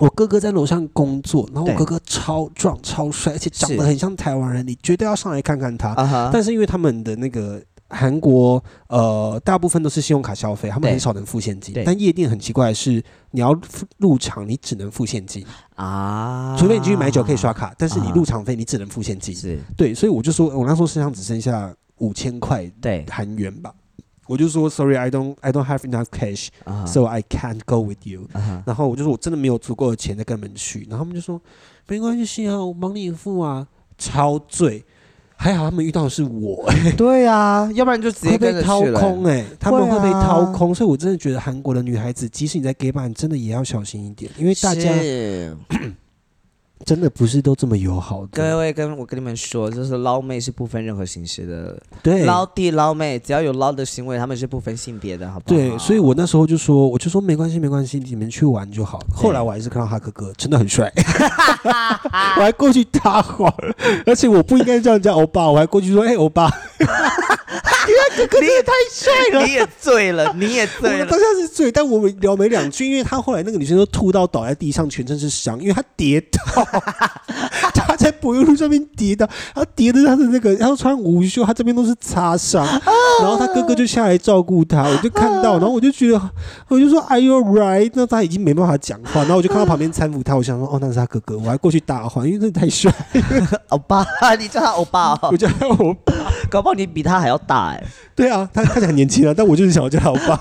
[0.00, 5.92] 我哥哥在楼上工作，然后我哥哥超壮超帅，而且长得很像台湾人，你绝对要上来看看他。
[6.32, 11.74] 但是因为他们的那个韩国呃，大部分都是信用卡消费，他们很少能付现金。
[11.86, 15.44] 但夜店很奇怪的是，你要付入场，你只能付现金。
[15.74, 19.34] 啊，除非你进去买酒可以刷卡，但是你啊入场费你只能付现金。
[19.34, 23.72] 是，对，所以我就说，我那时候身上只剩下五千块对韩元吧，
[24.26, 28.28] 我就说，Sorry，I don't I don't have enough cash，so、啊哈 I can't go with you。
[28.66, 31.40] 然后我就说我真的没有足够的钱再跟他们去，然后他们就说
[31.86, 34.84] 没关系啊，我帮你付啊，超醉。
[35.40, 45.56] 还好他们遇到的是我，对啊， 要不然就直接会被掏空哎、他们会会被掏啊空，所以我真的觉得韩国的女孩子，即使你在 gay bar，你真的也要小心一点，因为大家是
[46.84, 48.28] 真的不是都这么友好的。
[48.32, 55.56] 各位跟我跟你们说，就是捞妹是不分任何形式的，对，捞弟捞妹，只要有捞的行为，他们是不分性别的，好不好？
[55.56, 59.00] 对，所以我那时候就说，我就说没关系，没关系，你们去玩就好。
[59.12, 60.90] 后来我还是看到哈哥哥真的很帅，
[62.36, 63.52] 我还过去搭话，
[64.06, 66.48] 而且我不应该这样叫欧巴，我还过去说，哎、欧巴，
[68.40, 71.06] 你也太帅了，你也醉了，你也我醉了。
[71.06, 71.18] 当。
[71.18, 76.64] 下是醉，但我们聊没两句，因为他后来那个女生都吐到倒在地上，全身是伤，因为她跌倒，
[77.74, 82.64] 她在柏油路上面跌倒，她跌的她的那个，她穿无袖，她这边都是擦伤，
[83.20, 86.30] 然后她哥哥就下来照顾她，我就看到，然后我就觉得，
[86.68, 87.90] 我就说 Are you right？
[87.94, 92.92] 那他已经没办法讲话，然后我就看到旁边搀扶她，我想说哦，那是他哥哥，我还过去搭话，因为真的太帅，
[93.70, 94.06] 欧巴，
[94.38, 95.28] 你叫他欧巴哦。
[95.32, 95.96] 我，叫他我，
[96.48, 97.77] 搞不好你比他还要大哎。
[98.14, 100.38] 对啊，他看起来很年轻啊，但我就是想要叫他欧巴。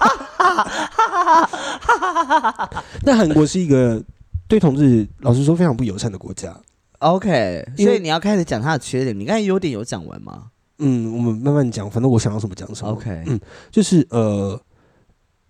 [3.04, 4.04] 那韩国是一个
[4.48, 6.56] 对同志老实说非常不友善的国家。
[7.00, 9.18] OK，因为所以你要开始讲他的缺点。
[9.18, 10.46] 你刚才优点有讲完吗
[10.80, 12.92] 嗯，我们慢慢讲，反正我想要什么讲什么。
[12.92, 13.40] ？OK，嗯
[13.72, 14.60] 就是呃，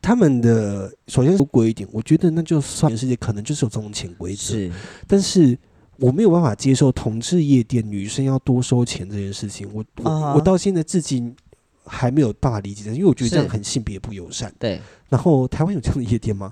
[0.01, 4.71] 他们的首先是规一点，我觉得那就算全世界可能就是有这种潜规则，是
[5.05, 5.57] 但是
[5.99, 11.35] 我没有办法接受同志夜店女生要多收钱这件事情，我我、我到现在至今
[11.87, 14.53] 还没有办法理解，因为我觉得这样很性别不友善。
[14.59, 16.51] 对，然后台湾有这样的夜店吗？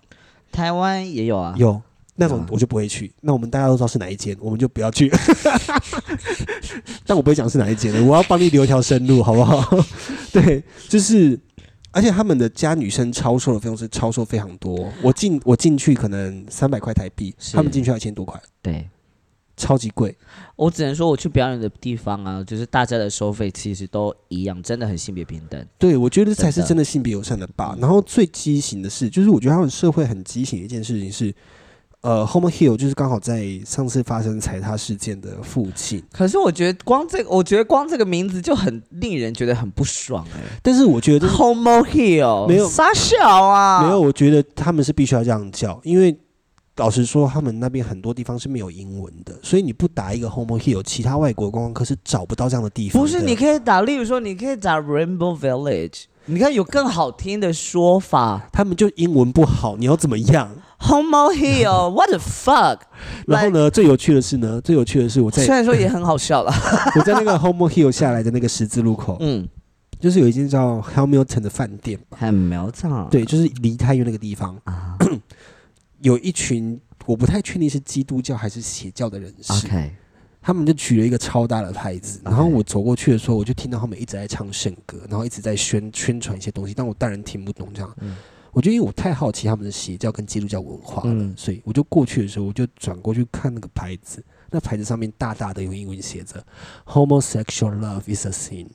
[0.52, 1.54] 台湾也有啊。
[1.58, 1.82] 有。
[2.18, 5.12] 那种啊我就不会去，那我们大家都知道是哪一间，我们就不要去。
[7.06, 9.78] 但我不会讲是哪一间的，我要帮你留一条生路，好不好？
[10.32, 11.38] 对，就是，
[11.92, 14.90] 而且他们的加女生超售的费用是超售非常多。
[15.02, 18.90] 我进我进去可能三百块台币，他们进去要一千多块，对，
[19.58, 20.16] 超级贵。
[20.56, 25.66] 我只能说，我去表演的地方啊，就是大家的收费其实都一样，真的很性别平等。
[25.78, 27.76] 对，我觉得这才是真的性别友善的吧。
[27.80, 31.34] 然后最畸形的是，就是我觉得他们社会很畸形的一件事情是，
[32.02, 46.16] 呃，Homo Hill 就是刚好在上次发生踩踏事件的附近，可是我觉得光这个，我觉得光这个名字就很令人觉得很不爽哎、但是我觉得 Homo Hill 没有傻小啊，没有，我觉得他们是必须要这样叫，因为
[46.78, 53.08] 老实说，他们那边很多地方是没有英文的，所以你不打一个 Homo Hill，其他外国观光客是找不到这样的地方的。
[53.08, 58.50] 不是，你可以打，例如说，你可以打 Rainbow Village，你看有更好听的说法。
[58.52, 62.80] 他们就英文不好，你要怎么样？，Homo Hill，What the fuck？
[63.26, 66.52] 然后呢，最有趣的是呢，最有趣的是我在虽然说也很好笑了，
[67.00, 69.48] 我在那个 Homo Hill 下来的那个十字路口，嗯，
[69.98, 74.98] 就是有一间叫 Hamilton 的饭店，很苗条，对，就是离太远那个地方，啊
[76.02, 79.54] 有一群我不太确定是基督教还是邪教的人士。
[79.54, 79.94] ，OK，
[80.42, 87.96] 他们就举了一个超大的牌子，然后我走过去的时候，我就听到他们一直在唱圣歌，然后一直在宣宣传一些东西，但我当然听不懂这样。
[88.02, 88.16] 嗯
[88.56, 96.42] 我就因为我太好奇他们的邪教跟基督教文化了，嗯所以我就过去的时候，我就转过去看那个牌子，那牌子上面大大的用英文写着
[96.86, 98.68] “homosexual love is a sin”。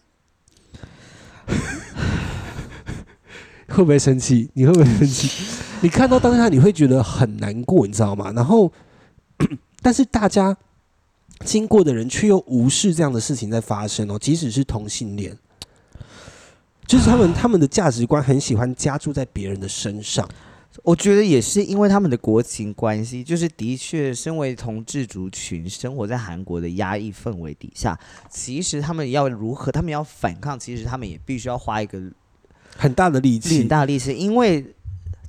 [3.71, 4.51] 会不会生气？
[4.55, 5.31] 你会不会生气？
[5.81, 8.31] 你看到当下你会觉得很难过，你知道吗？
[8.33, 8.71] 然后，
[9.81, 10.57] 但是大家
[11.45, 15.35] 经过的人却又无视这样的事情在发生哦，即使是同性恋，
[16.87, 20.29] 就是他们 他们的价值观很喜欢加注在别人的身上。
[20.85, 27.99] 我觉得也是因为他们的国情关系，就是的确，身为同志族群，生活在韩国的压抑氛围底下，
[28.31, 32.01] 其实他们要如何，他们要反抗，其实他们也必须要花一个
[32.81, 33.69] 很大的力气很。
[33.69, 34.65] 大的力气，因为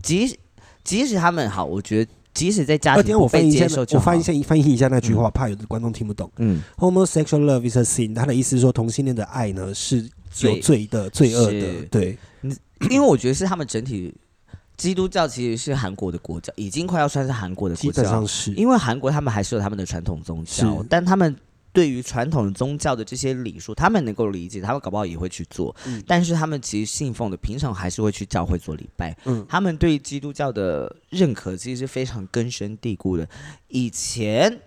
[0.01, 0.35] 即使
[0.83, 6.31] 即使他们好，我觉得即使在家呃，等一下庭不被我翻译一下接受，就好我翻译一下翻译一下那句话，怕有的观众听不懂。
[6.37, 9.97] 嗯，Homosexual love is a sin，他的意思是说同性恋的爱呢是
[10.39, 11.81] 有罪罪的、罪恶的是。
[11.91, 12.17] 对，
[12.89, 14.13] 因为我觉得是他们整体
[14.77, 18.53] 基督教其实是韩国的国教，已经快要算是韩国的国教本上是。
[18.53, 21.35] 因为韩国他们还是有他们的传统宗教，但他们
[21.73, 25.75] 对于传统宗教的这些礼数，他们能够理解，他们搞不好也会去做。
[25.85, 29.15] 嗯但是他们其实信奉的，平常还是会去教会做礼拜。
[29.25, 33.27] 嗯他们对基督教的认可其实是非常根深蒂固的。
[33.69, 34.59] 以前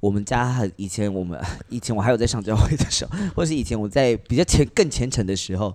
[0.00, 1.38] 我们家很，以前我们
[1.68, 5.74] 以前我还有在上教会的时候，或是以前我在比较虔更虔诚的时候。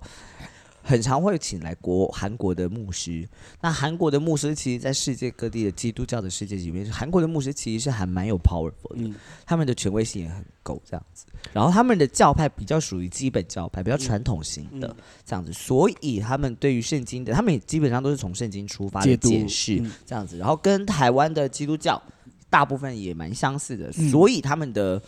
[0.86, 3.28] 很常会请来国韩国的牧师，
[3.60, 9.12] 那韩国的牧师其实，在世界各地的基督教的世界里面，韩国的牧师其实是还蛮有 powerful 的，嗯。
[9.44, 11.26] 他们的权威性也很够这样子。
[11.52, 19.90] 然后他们的教派比较属于基本教派，比较传统型的、嗯这样子，所以他们对于圣经的，他们也基本上都是从圣经出发的解释嗯。
[20.06, 20.38] 这样子。
[20.38, 22.00] 然后跟台湾的基督教
[22.48, 24.08] 大部分也蛮相似的，嗯。
[24.08, 25.02] 所以他们的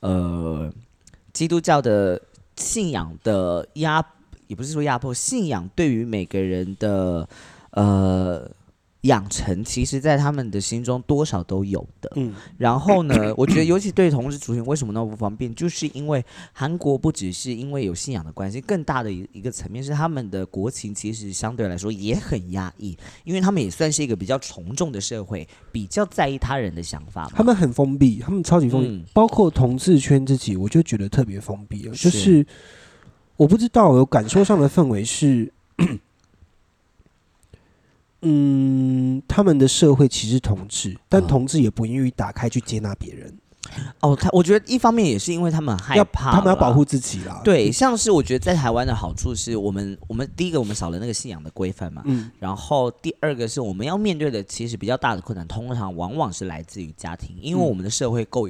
[0.00, 0.70] 呃
[1.32, 2.20] 基督教的
[2.56, 4.04] 信仰的压，
[4.52, 7.26] 也不是说压迫，信仰对于每个人的
[7.70, 8.50] 呃
[9.00, 12.12] 养成，其实在他们的心中多少都有的。
[12.16, 16.22] 嗯然后呢，我觉得尤其对同志族群为什么那么不方便，就是因为
[16.52, 22.94] 韩国不只是因为有信仰的关系，更大的一一个层面是他们的国情其实相对来说也很压抑，
[23.24, 27.32] 因为他们也算是一个比较从众的社会，比较在意他人的想法嘛。
[27.34, 31.94] 他们很封闭，他们超级封闭，嗯包括同志圈自己，我就觉得特别封闭了。
[31.94, 32.46] 是就是
[33.42, 35.52] 我不知道，有感受上的氛围是，
[38.22, 43.36] 嗯，他们的社会其实同志，但啊同志也不愿意打开去接纳别人，
[43.98, 46.84] 哦，他我觉得一方面也是因为他们害怕，他们要保护。
[46.84, 58.48] 自己啦。，对，像是我觉得在台湾的好处是我们，我们第一个我们少了那个信仰的规范嘛，嗯，然后第二个是我们要面对的，其实比较大的困难，通常往往是来自于家庭，因为嗯我们的社会够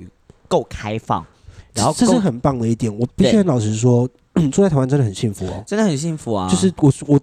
[0.48, 1.24] 够开放，
[1.72, 2.94] 然后这是很棒的一点。
[2.94, 4.06] 我必须老实说，
[4.50, 5.62] 住在台湾真的很幸福哦。
[5.66, 6.48] 真的很幸福啊。
[6.48, 7.20] 就是我我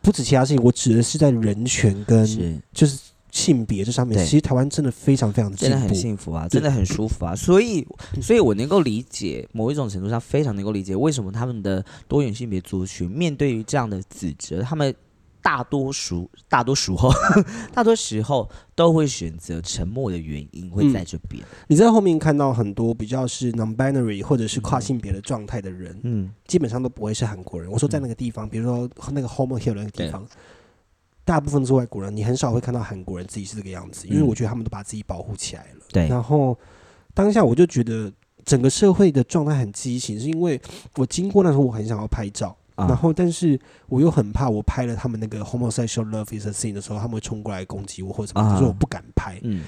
[0.00, 2.26] 不止其他事情，我指的是在人权跟
[2.72, 2.98] 就是
[3.30, 5.94] 性别这上面，其实台湾真的非常非常的进真的很。
[5.94, 7.36] 幸福啊，真的很舒服啊。
[7.36, 7.86] 所以，
[8.22, 14.94] 所以我能够理解，某一种程度上非常能够理解为什么他们的多元性别族群面对于这样的指责，他们
[15.40, 17.10] 大多数、大多数后、
[17.72, 21.42] 大多时候都会选择沉默的原因会在这边。
[21.68, 27.70] 你在后面看到很多比较是 non-binary 或者是跨性别的状态的人，嗯，基本上都不会是韩国人。
[27.70, 30.26] 我说在那个地方，比如说那个 Homo Hill 那个地方，
[31.24, 35.86] 大部分都是外国人，你很少会看到韩国人自己是这个样子，因为嗯我觉得他们都把自己保护起来了。
[35.90, 36.58] 对，然后
[37.14, 38.12] 当下我就觉得
[38.44, 40.60] 整个社会的状态很畸形，是因为
[40.96, 42.56] 我经过那时候我很想要拍照。
[42.78, 42.86] 啊。
[42.88, 43.58] 然后，但是
[43.88, 48.56] 我又很怕，我拍了他们那个 homosexual love is a sin 的时候，他们会冲过来攻击我或者什么，啊。
[48.56, 49.38] 所以我不敢拍。
[49.42, 49.64] 嗯，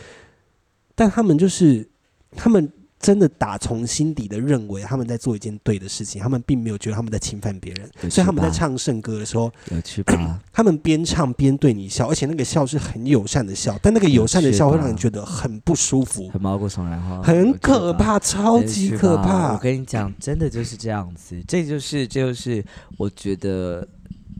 [0.94, 1.88] 但他们就是
[2.36, 10.38] 他们真的打从心底的认为他们在做一件对的事情，他们并没有觉得他们在侵犯别人，所以他们在唱圣歌的时候，有趣吧？
[10.52, 17.58] 他们边唱边对你笑，而且那个笑是很友善的笑，但那个友善的笑会让人觉得很不舒服，很毛骨悚然哈，很。
[17.58, 19.58] 可怕，超级可怕我。
[19.58, 22.62] 跟你讲，真的就是这样子，这就是这就是
[22.98, 23.86] 我觉得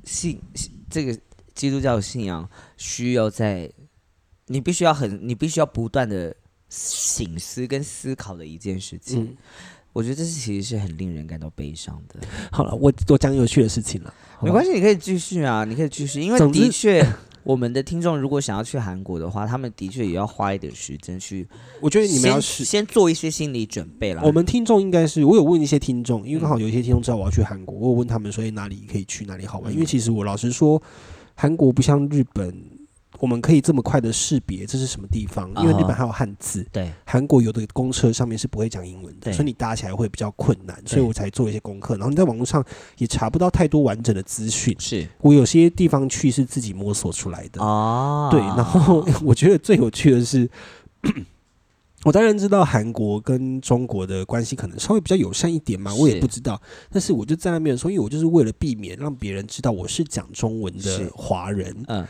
[0.05, 0.41] 信
[0.91, 1.17] 这个
[1.55, 3.71] 基督教信仰需要在
[4.47, 6.35] 你必须要很你必须要不断的
[6.71, 9.25] 醒思跟思考的一件事情。
[9.25, 9.37] 嗯，
[9.93, 12.27] 我觉得这是其实是很令人感到悲伤的。
[12.51, 17.07] 好了，我我讲有趣的事情了，没关系，你可以继续啊，你可以继续，因为的确。
[17.43, 21.49] 我们的听众如果想要去韩国的话，他们的确也要花一点时间去
[21.81, 24.21] 我觉得你们要先是先做一些心理准备啦。
[24.23, 29.73] 我们听众应该是，我有问一些听众，因为嗯刚好有一些听众知道我要去韩国，我有问他们说，哎，哪里可以去，哪里好玩？
[29.73, 30.81] 嗯因为其实我老实说，
[31.35, 32.55] 韩国不像日本，
[33.21, 36.91] 我们可以这么快的识别这是什么地方，因为啊日本还有汉字，对。
[37.05, 41.95] 韩国有的公车上面是不会讲英文的，所以你搭起来会比较困难，所以我才做一些功课。
[41.97, 42.65] 然后你在网络上
[42.99, 45.07] 也查不到太多完整的资讯，是。
[45.21, 47.63] 我有些地方去是自己摸索出来的。
[47.63, 50.49] 哦，对，然后 我觉得最有趣的是，
[52.05, 56.59] 我当然知道韩国跟中国的关系可能稍微比较友善一点嘛，我也不知道。
[56.91, 62.07] 但是我就在那边说，因为我就是为了避免让别人知道我是讲中文的华人，嗯，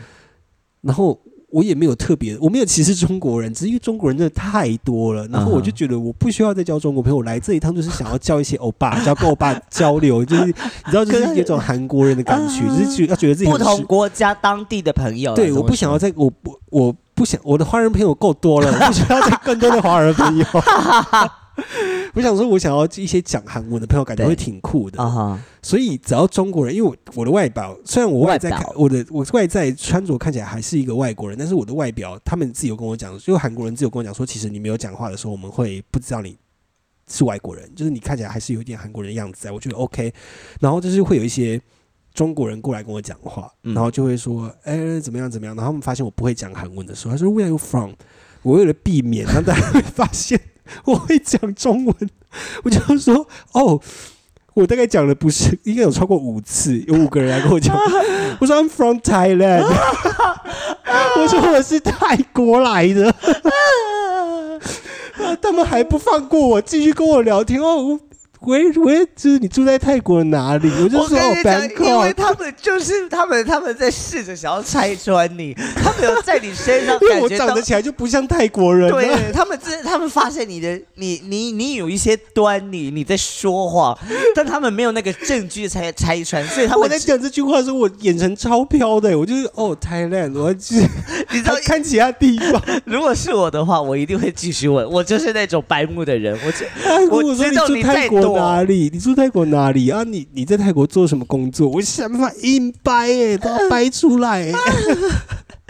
[0.83, 1.19] 然后。
[1.53, 7.17] 我也没有特别，我没有歧视中国人，只是因为中国人真的太多了，然后我就觉得我不需要再交中国朋友。
[7.17, 20.45] 我来这一趟就是想要交一些欧巴，交跟欧巴交流，就是你知道，就是有种韩国人的感觉，就是觉得要觉得自己不同国家当地的朋友，对，我不想要说再我不我不想我的华人朋友够多了，我不需要再更多的华人朋友。
[22.15, 25.03] 我想说，我想要一些讲韩文的朋友，感觉会挺酷的。
[25.03, 36.37] 啊哈，所以只要中国人，因为我我的外表，虽然我外在看外我的我外在穿着看起来还是一个外国人，但是我的外表，他们自己有跟我讲，就韩国人自己有跟我讲说，其实你没有讲话的时候，我们会不知道你
[37.09, 39.53] 是外国人，就是你看起来还是有一点韩国人的样子在。
[39.53, 40.13] 我觉得 OK，
[40.61, 41.61] 然后就是会有一些。
[42.13, 47.93] 中国人过来跟我讲话，嗯然后就会说：“哎、怎么样怎么样？”然后他们发现我不会讲韩文的时候，他说：“Where are you from？”
[48.43, 50.41] 我为了避免让大家会发现
[50.85, 51.95] 我会讲中文，
[52.65, 53.81] 我就说：“哦，
[54.55, 57.77] 我大概讲了不是，应该有超过五次，有五个人来跟我讲。
[58.41, 59.65] 我说 I'm from Thailand，
[61.17, 63.17] 我说我是泰国来的，啊
[65.41, 68.01] 他们还不放过我，继续跟我聊天哦。
[68.41, 70.71] 喂喂，就是你住在泰国哪里？
[70.83, 72.13] 我就说哦跟你讲，因为。
[72.15, 83.97] 他们就是他们，他们在试着想要拆穿你，他们有在你身上 因为我感觉到长得起来就不像泰国人、啊，对他们这，他们发现你的你你你有一些端倪，你在说谎，
[84.35, 90.83] 但他们没有那个证据才拆穿，所以他们我在讲这句话的时候，我眼神超飘的，我就是哦，Thailand，我就是
[91.31, 92.63] 你知道，看其他地方。
[92.85, 96.67] 如果是我的话，我一定会继续问，我就是那种白目的人，我就
[97.11, 98.91] 我知道住你在泰国哪里？
[98.93, 100.03] 你住泰国哪里啊？
[100.05, 101.69] 你你在泰国做什么工作？
[101.69, 104.53] 我想办法硬掰哎、都要掰出来、欸。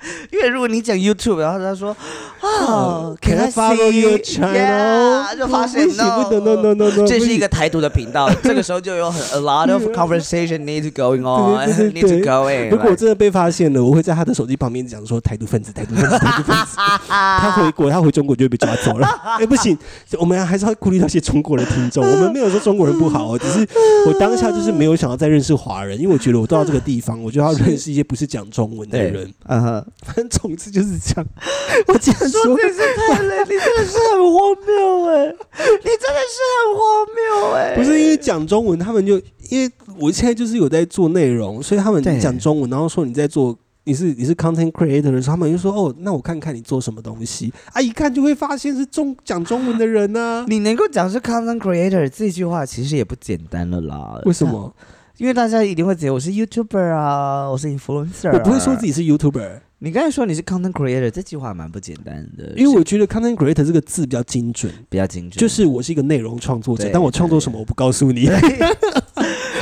[0.33, 1.97] 因为如果你讲 YouTube，然后他说
[2.41, 9.83] 哦 Can I follow your channel？Yeah，就发现不行 no 不能 no no no no，这是一个台独的频道， 这个时候就有很 a lot of
[9.89, 12.71] conversation need to going on, 对对对 need to 对 going。
[12.71, 16.77] 如果我真的被发现了，我会在他的手机旁边讲说台独分子，台独分子，台独分子。
[17.09, 19.07] 他回国，他回中国就会被抓走了。
[19.39, 19.77] 哎、不行，
[20.19, 22.05] 我们还是要顾虑到一些中国的听众。
[22.05, 23.67] 我们没有说中国人不好哦，只是
[24.07, 29.33] 我当下就是没有想要再认识华人，因为我觉得我到这个地方，我就要认识一些不是讲中文的人。
[29.47, 31.27] 嗯哼，反正总之就是这样。
[31.89, 39.19] 我竟然说说真是太累，你真的是很荒谬哎，你真的是很荒谬哎，不是因为讲中文，他们就
[39.49, 43.57] 因为我现在就是有在做内容，所以他们对讲中文，然后说你在做。
[43.85, 54.21] 你是你是 content creator 的时候，他们就说哦，那我看看你做什么东西啊，一看就会发现是中讲中文的人呢、你能够讲是 content creator 这句话，其实也不简单了啦。
[54.27, 54.73] 为什么？
[55.17, 68.27] 因为大家一定会觉得我是 YouTuber 啊，我是 influencer，、啊、我不会说自己是 YouTuber，你刚才说你是 content creator，这句话蛮不简单的，因为我觉得 content creator 这个字比较精准，比较精准，就是我是一个内容创作者，但我创作什么我不告诉你。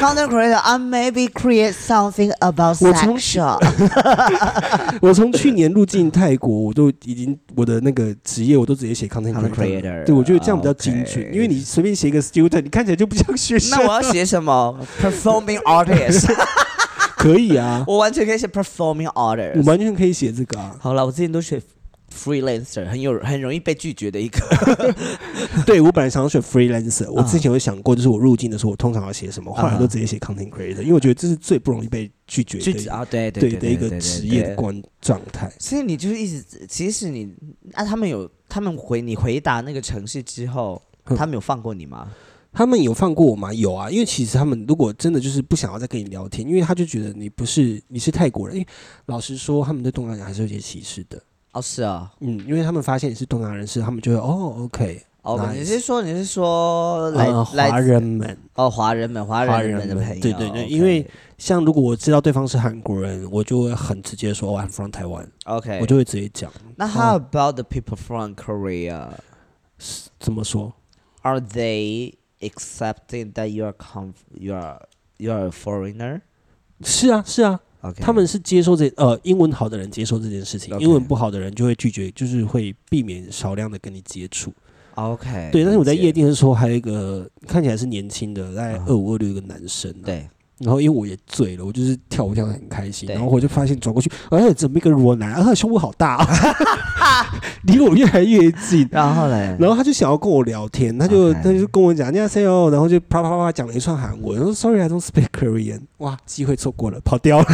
[0.01, 0.57] content creator。
[0.57, 3.61] I maybe create something about 我从 sexual。
[5.01, 13.79] 我从去年入境泰国，我都已经我的那个职业我都直接写 content creator，creator 对我觉得这样比较精准，因为你随便写一个 student，你看起来就不像学生。
[13.79, 16.27] 那我要写什么？Performing artist，
[17.33, 19.65] 可以啊， 我完全可以写 performing 我 artist。
[19.65, 20.77] 完全可以写这个啊。
[20.81, 21.61] 好了，我之前都选
[22.11, 24.39] freelancer，很有很容易被拒绝的一个。
[25.67, 34.83] 对我本来想要选 freelancer，我啊之前有想过，就是我入境的时候，我通常要写什么，后来啊都直接写 content creator，因为我觉得这是最不容易被拒绝的啊，对对对的一个职业的关。
[35.01, 35.53] 状态。
[35.59, 37.33] 所以你就是一直，其实你
[37.75, 42.11] 啊，他们有他们回你回答那个城市之后，嗯他们有放过你吗？
[42.53, 43.53] 他们有放过我吗？
[43.53, 48.69] 有啊，因为其实他们如果真的就是不想要再跟你聊天，因为他就觉得你不是你是泰国人，因为
[49.07, 51.21] 老实说，他们对东南亚还是有些歧视的。
[51.53, 52.11] 哦，是啊。
[52.21, 66.51] 嗯，因为他们发现你是东南亚人士，他们就会哦，OK，哦 Nice 你是说你是说来、华人们，哦华人们华华人人们们的朋友，对对对 OK 因为像如果我知道对方是韩国人，我就会很直接说，哦，I'm from Taiwan，OK，我就会直接讲。
[66.77, 69.09] 那 How about the people from Korea?
[70.19, 70.73] 怎么说
[71.23, 74.81] ？Are they accepting that you are conf you are
[75.19, 76.21] you are a foreigner?
[76.83, 77.61] 是啊，是啊。
[78.01, 80.77] 他们是接受这呃英文好的人接受这件事情。
[80.81, 84.53] 英文不好的人就会拒绝，就是会避免少量的跟你接触。
[84.95, 90.29] OK 对，但是我在夜店的时候，还有一个看起来是年轻的，大概啊二五二六一个男生、啊，对
[90.61, 95.33] 然后因为我也醉了，我就是跳舞跳得很开心，然后我就发现转过去，哎，怎么一个裸男？
[95.35, 96.27] 啊，他的胸部好大、啊，
[97.63, 98.89] 离我越来越近。
[98.91, 107.47] 然后嘞，然后他就想要跟我聊天，他就他就跟我讲，你好 say 哦，然后就啪啪啪啪讲了一串韩文，然后 Sorry I don't speak Korean，哇，机会错过了，跑掉了。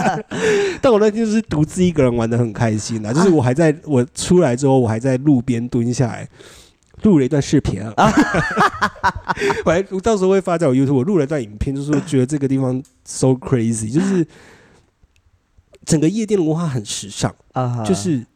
[0.82, 6.28] 但我那天就是独自一个人玩的很开心啊，就是我还在我出来之后，我还在路边蹲下来。
[7.04, 7.92] 录了一段视频啊，
[9.64, 10.94] 我还我到时候会发在我 YouTube。
[10.94, 14.26] 我录了一段影片，就是我觉得这个地方 so crazy，就是
[15.84, 18.26] 整个夜店的文化很时尚，啊就是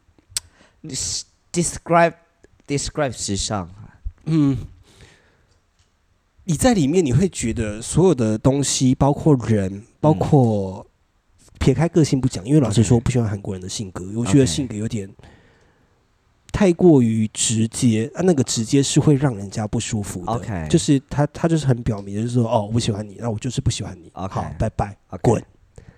[1.52, 2.14] describe
[2.66, 3.68] describe 时尚。
[4.26, 4.58] 嗯，
[6.44, 10.86] 你在里面你会觉得所有的东西，包括人，包括
[11.58, 15.10] 撇开个性不讲，因为老实说不喜欢韩国人的性格，我觉得性格有点
[16.59, 20.32] 太过于直接啊，那个直接是会让人家不舒服的。
[20.32, 25.40] OK 就是他他就是很表明，就是说哦，我不喜欢你，那我就是不喜欢你 OK 好，拜拜滚。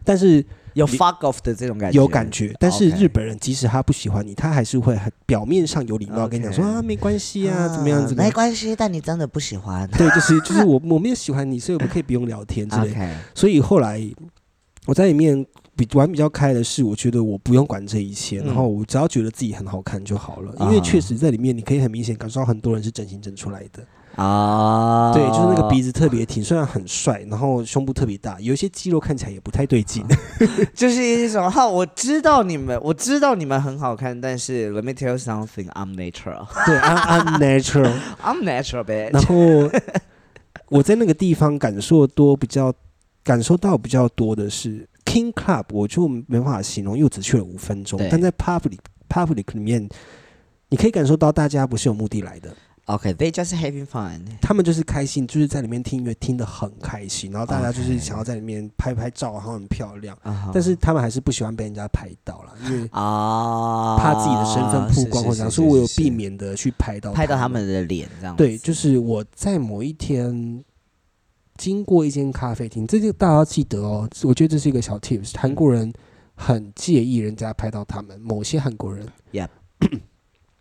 [0.04, 0.44] 但是
[0.74, 8.28] 有你 fuck off 的这种感觉，有感觉，但是日本人即使他不喜欢你，他还是会很表面上有礼貌跟你讲说啊，没关系啊，怎么样怎么样。
[8.28, 9.88] 没关系，但你真的不喜欢。
[9.92, 13.16] 对，就是就是我我没有喜欢你，所以我们可以不用聊天之类的。
[13.34, 13.98] 所以后来
[14.84, 15.46] 我在里面
[15.86, 20.52] 比玩比较开的是，我觉得我不用管这一切，嗯然后我只要觉得自己很好看就好了。
[20.60, 23.82] 因啊为确实在里面，你可以很明显感受到很多人是整形整出来的。
[24.16, 30.04] 啊，对，就是那个鼻子特别挺，虽然很帅，然后胸部特别大，有一些肌肉看起来也不太对劲。
[30.74, 37.92] 就是一种哈，我知道你们，我知道你们很好看，但是 let me tell you something, I'm natural, 对，I'm I'm natural。
[38.22, 39.12] I'm natural, bitch。
[39.12, 39.70] 然后
[40.68, 42.74] 我在那个地方感受多比较
[43.22, 48.00] 感受到比较多的是 King Club，我就没办法形容，因为只去了五分钟。
[48.08, 49.88] 但在 Public Public 里面，
[50.68, 52.54] 你可以感受到大家不是有目的来的
[52.84, 54.20] ，OK, they just having fun.
[54.40, 60.16] 他们就是开心，就是在里面听音乐听得很开心，然后大家就是想要在里面拍拍照，然后很漂亮。
[60.52, 68.36] 但是他们还是不喜欢被人家拍到了，因为啊，怕自己的身份曝光或所以我有避免的去拍到拍到他他们的脸这样。
[68.36, 70.64] 对，就是我在某一天
[71.60, 74.08] 经过一间咖啡厅，这就大家要记得哦。
[74.22, 75.92] 我觉得这是一个小 tips，韩国人
[76.34, 79.06] 很介意人家拍到他们，某些韩国人。
[79.32, 79.50] Yep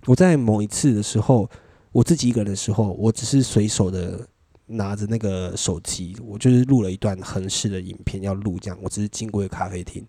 [0.07, 1.49] 我在某一次的时候，
[1.93, 4.27] 我自己一个人的时候，我只是随手的
[4.65, 8.77] 拿着那个手机，我就是录了一段横式的影片要录，这样。
[8.83, 10.05] 我只是经过一个咖啡厅，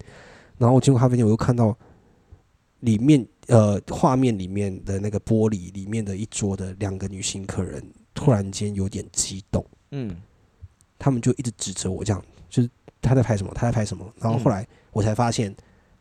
[0.59, 1.79] 然后我经过咖啡厅，我又看到
[2.81, 7.81] 里面呃画面里面的那个玻璃里面的一桌的两个女性客人，
[8.13, 10.17] 突然间有点激动，嗯，
[11.01, 12.71] 他们就一直指责我，这样就是
[13.01, 14.07] 他在拍什么，他在拍什么。
[14.21, 15.53] 然后后来我才发现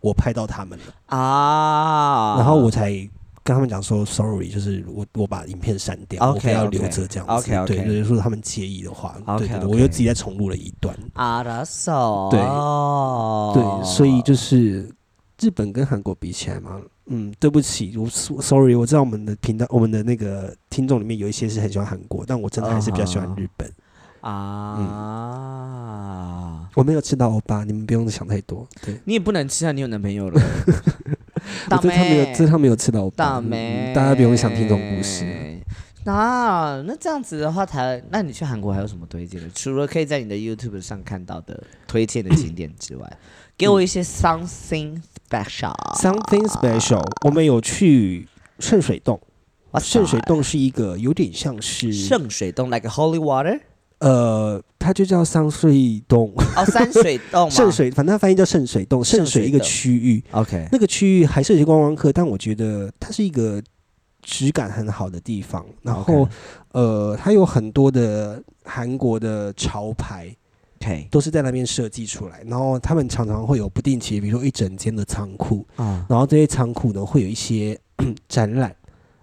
[0.01, 2.91] 我拍到他们了，啊，然后我才
[3.41, 7.49] 跟他们讲说 sorry，就是我我把影片删掉我非要留着这样子。
[7.65, 10.95] 对对，如果他们介意的话对对对，我又自己再重录了一段。
[11.13, 14.93] 啊对哦对，所以就是
[15.39, 18.07] 日本跟韩国比起来嘛，嗯，对不起，我
[18.41, 23.71] sorry，我知道我们的频道，我们的那个听众里面有一些是很喜欢韩国，但我真的还是比较喜欢日本。
[24.21, 25.79] 啊，
[26.75, 28.67] 我没有吃到欧巴，你们不用想太多。
[28.81, 30.41] 对，你也不能吃啊，你有男朋友了，
[31.71, 35.25] 我这趟没有，这趟没有吃到欧巴，嗯大妹，嗯大家不用想听这种故事。
[36.05, 39.49] 那那这样子的话，台，那你去韩国还有什么推荐的？
[39.53, 43.17] 除了可以在你的 YouTube 上看到的推荐的景点之外，
[43.57, 45.75] 给我一些 something special。
[45.95, 48.27] Something special，我们有去
[48.59, 49.19] 圣水洞。
[49.71, 53.59] 哇圣水洞是一个有点像是圣水洞，like holy water，
[53.99, 57.51] 呃，它就叫桑水洞，哦，山水洞？
[57.51, 60.23] 圣水，反正它翻译叫圣水洞，圣水一个区域。
[60.31, 63.61] ，OK，那个区域还是有些观光客，但我觉得它是一个
[64.21, 65.65] 质感很好的地方。
[65.81, 66.27] 然后
[66.71, 70.33] 呃，它有很多的韩国的潮牌
[70.81, 77.77] OK，都是在那边设计出来，然后他们常常会有不定期，比如说一整间的仓库，啊，然后这些仓库呢会有一些
[78.29, 78.73] 展览。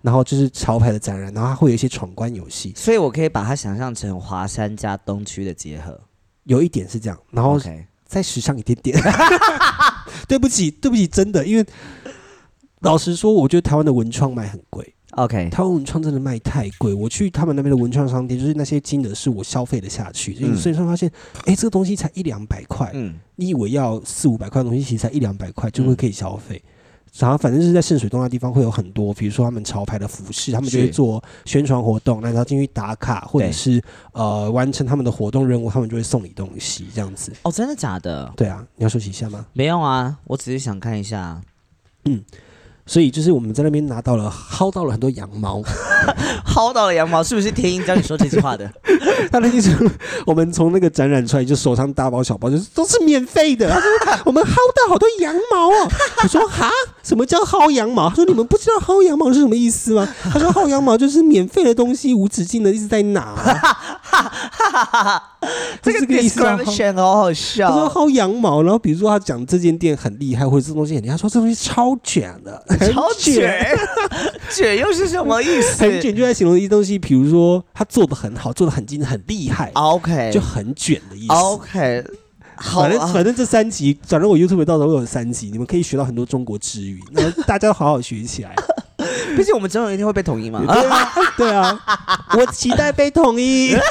[0.07, 6.01] 然后就是潮牌的展览，然后它会有一些闯关游戏，所以我可以把它想象成华山加东区的结合。
[6.45, 8.97] 有一点是这样，然后 OK，再时尚一点点。
[10.29, 11.67] 对不起，对不起，真的，因为
[12.83, 16.95] 老实说，我觉得台湾的文创卖很贵，OK，台湾文创真的卖太贵。
[16.95, 21.11] 我去他们那边的文创商店，就是那些金额是我消费的下去，所以嗯所以说发现，
[21.47, 26.63] 哎，这个东西才一两百块，嗯，你以为要四五百块的东西，其实才一两百块就会可以消费。
[27.19, 37.33] 然后反正是在圣水东那地方会有很多，比如说他们潮牌的服饰，他们就会做宣传活动，那然后进去打卡，或者是呃完成他们的活动任务，他们就会送你东西这样子。
[37.43, 38.33] 哦，真的假的？
[38.37, 39.47] 对啊，你要休息一下吗？
[39.53, 41.41] 没有啊，我只是想看一下。
[42.05, 42.23] 嗯
[42.89, 45.61] 所以就是我们在那边拿到了薅到了很多羊毛，
[46.47, 48.71] 薅到了羊毛，是不是天鹰教你说这句话的？
[49.33, 49.77] 他的意思
[50.25, 53.69] 我们从那个展览出来就手上大包小包，就是都是免费的。
[53.69, 55.91] 他说我们薅到好多羊毛哦。
[56.23, 56.71] 我说哈，
[57.07, 58.09] 什么叫薅羊毛？
[58.09, 60.09] 他说你们不知道薅羊毛是什么意思吗？
[60.33, 63.33] 他说薅羊毛就是免费的东西，无止境的一直在拿。
[65.81, 67.89] 这个 description 好好他说。
[67.89, 72.61] 薅羊毛，然后比如说他讲这间店很厉害，或者这东西很厉害，他说这东西超卷的，
[72.93, 73.79] 超卷，
[74.51, 75.85] 卷又是什么意思？
[75.85, 81.33] 很卷，就在形容一些东西，比如说他做的很好，做的很精很厉害，OK，就很卷的意思。
[81.33, 82.05] OK，
[82.57, 88.55] 好反正啊反正这三集，反正我 YouTube 到时候会有三集，你们可以学到很多中国之语，那大家好好学起来。
[89.37, 90.65] 毕竟我们总有一天会被统一嘛。
[90.65, 91.79] 对啊，对啊，
[92.39, 93.77] 我期待被统一。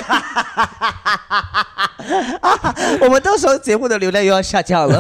[3.02, 5.00] 我们到时候节目的流量又要下降了。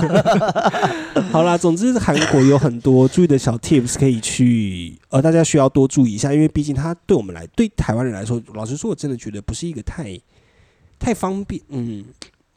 [1.34, 10.20] 好啦，总之韩国有很多注意的小 tips 可以去，呃，大家需要多注意一下，因为毕竟它对我们来，对台湾人来说，老实说，我真的觉得不是一个太
[10.99, 12.05] 太方便，嗯。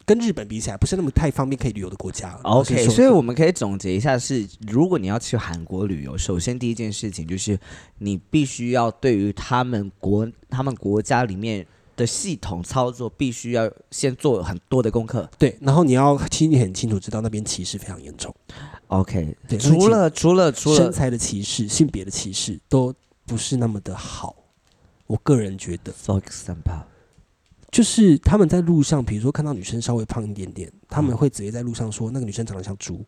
[0.09, 2.33] 跟日本比起来，不是那么太方便可以旅游的国家。
[2.41, 7.59] OK，所以我们可以总结一下是：如果你要去韩国旅游，首先第一件事情就是
[7.99, 11.63] 你必须要对于他们国他们国家里面
[11.95, 15.29] 的系统操作，必须要先做很多的功课。
[15.37, 18.33] 对，然后你要心里很清楚知道那边歧视非常严重。
[18.87, 22.91] OK，对除了除了除了身材的歧视、性别的歧视都
[23.27, 24.35] 不是那么的好。
[25.05, 26.83] 我个人觉得，For example，
[27.71, 33.05] 就是他们在路上，比如说看到女生稍微胖一点点，他嗯们会直接在路上说那个女生长得像猪，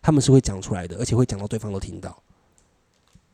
[0.00, 2.22] 他们是会讲出来的，而且会讲到对方都听到，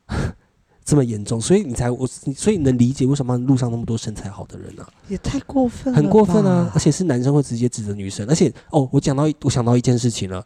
[0.83, 4.89] 这么严重，所以你才我，所以你能理解为什么路上那么多身材好的人啊？
[5.07, 6.71] 也太过分很过分啊！
[6.73, 10.43] 而且是男生会直接指责女生，而且哦，我讲到我想到一件事情了。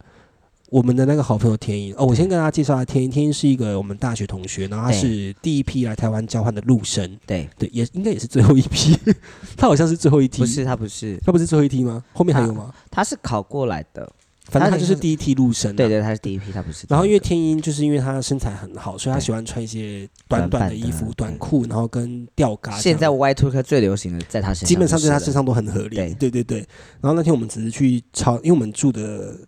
[0.76, 3.10] 我们的那个好朋友天音哦，我先跟大家介绍一下天音。
[3.10, 8.94] 天音是一个我们大学同学，然后他是第一批来台湾交换的陆生，对，对，也应该也是最后一批。
[9.56, 12.04] 他好像是最后一批，不是他不是，他不是最后一批吗？
[12.12, 12.74] 后面还有吗？
[12.92, 14.12] 他是考过来的。
[14.48, 15.78] 反正他就是第一批陆生、啊。
[15.78, 16.86] 对对，他是第一批，他不是。
[16.90, 22.78] 然后因为天音就是因为他身材很好，所以他喜欢穿一些短短的衣服、短裤，然后跟吊嘎。
[22.78, 25.96] 现在 Y Two 最流行的，在他身上基本上在他身上都很合理。
[25.96, 26.58] 对对对对。
[27.00, 29.40] 然后那天我们只是去超，因为我们住的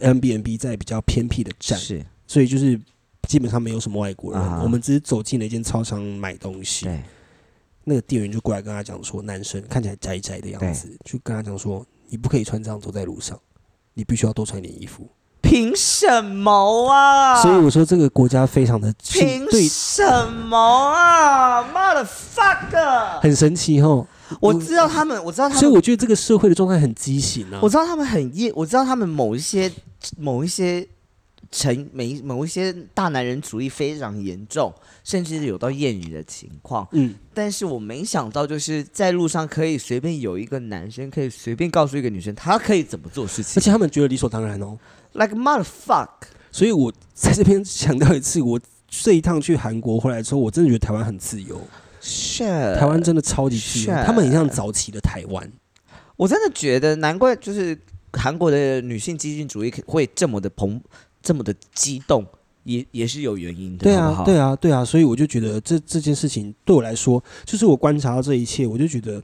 [0.00, 2.80] M B N B 在比较偏僻的站，是，所以就是
[3.28, 4.40] 基本上没有什么外国人。
[4.40, 7.02] 啊我们只是走进了一间超商买东西，对，
[7.84, 13.38] 那个店员就过来跟他讲说，男生看起来宅宅的样子，就跟他讲说，你不可以穿这样走在路上，
[13.94, 15.08] 你必须要多穿一点衣服。
[15.42, 17.42] 凭什么啊？
[17.42, 21.62] 所以我说这个国家非常的凭对，什么啊？
[21.72, 23.20] 妈的 fuck！
[23.20, 24.06] 很神奇哦。
[24.38, 27.68] 我知道他们，我知道他们所以，我觉得这个社会的状态很畸形啊我。
[27.68, 29.70] 知道他们很厌，我知道他们某一些
[30.18, 30.86] 某一些
[31.50, 34.72] 成每某一些大男人主义非常严重，
[35.02, 36.86] 甚至有到厌女的情况。
[36.92, 44.78] 嗯，但是我没想到，就是在路上可以随便有一个男生可以随便告诉一个女生，他可以怎么做事情而且他们觉得理所当然哦。
[45.14, 46.08] ，like motherfuck。
[46.52, 51.60] 所以我在这边强调一次，我这一趟去韩国回来之后，我真的觉得台湾很自由
[52.00, 55.52] 台湾真的超级自由，是他们很像早期的台湾。
[56.16, 57.78] 我真的觉得，难怪就是
[58.12, 60.80] 韩国的女性激进主义会这么的蓬，
[61.22, 62.24] 这么的激动，
[62.64, 63.84] 也也是有原因的。
[63.84, 69.22] 对啊，好好对啊，对啊，所以我就觉得这这件事情对我来说，就是我观察到这一切，我就觉得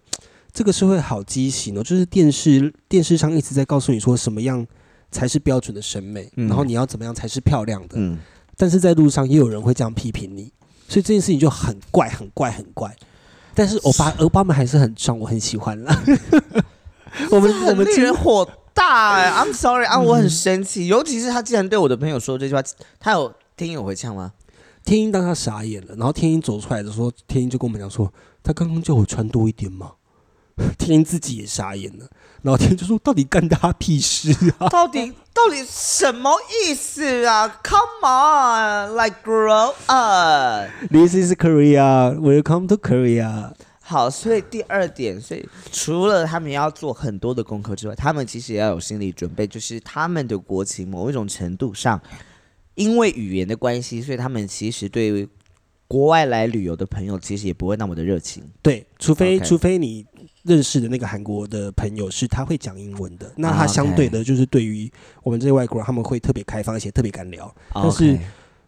[0.52, 1.82] 这个社会好畸形哦。
[1.82, 4.66] 就是电视电视上一直在告诉你说什么样
[5.10, 8.16] 才是标准的审美，嗯然后你要怎么样才是漂亮的，嗯，
[8.56, 10.50] 但是在路上也有人会这样批评你，
[10.88, 12.94] 所以这件事情就很怪，很怪，很怪。
[13.54, 16.02] 但是欧巴欧巴们还是很壮，我很喜欢啦。
[17.30, 22.62] 我们我我们今人火大哎、I'm sorry 啊，我很生气，尤其是他竟然对我的朋友说这句话，
[23.00, 24.32] 他有天音有回呛吗？
[24.84, 28.12] 天音当他傻眼了，然后天音走出来的时候，天音就跟我们讲说，
[28.42, 29.92] 他刚刚叫我穿多一点嘛。
[30.78, 32.06] 天音自己也傻眼了，
[32.46, 40.70] 然后天就说：“到底干他屁事啊到底到底什么意思啊？Come on，like grow up。
[40.88, 42.14] ？”This is Korea.
[42.16, 43.50] Welcome to Korea.
[43.80, 52.00] 好，所以第二点，所以除了他们要做很多的功课之外，他们其实也要有心理准备，就是他们的国情某一种程度上，
[52.76, 55.28] 因为语言的关系，所以他们其实对于
[55.88, 58.48] 国外来旅游的朋友，其实也不会那么的热情。
[58.62, 60.06] 对，除非除非你
[60.46, 64.90] 认识的那个韩国的朋友是他会讲英文的，那啊他相对的就是对于
[65.22, 67.52] 我们这些外国人，他们会特别开放，而且特别敢聊。
[67.74, 68.16] 但是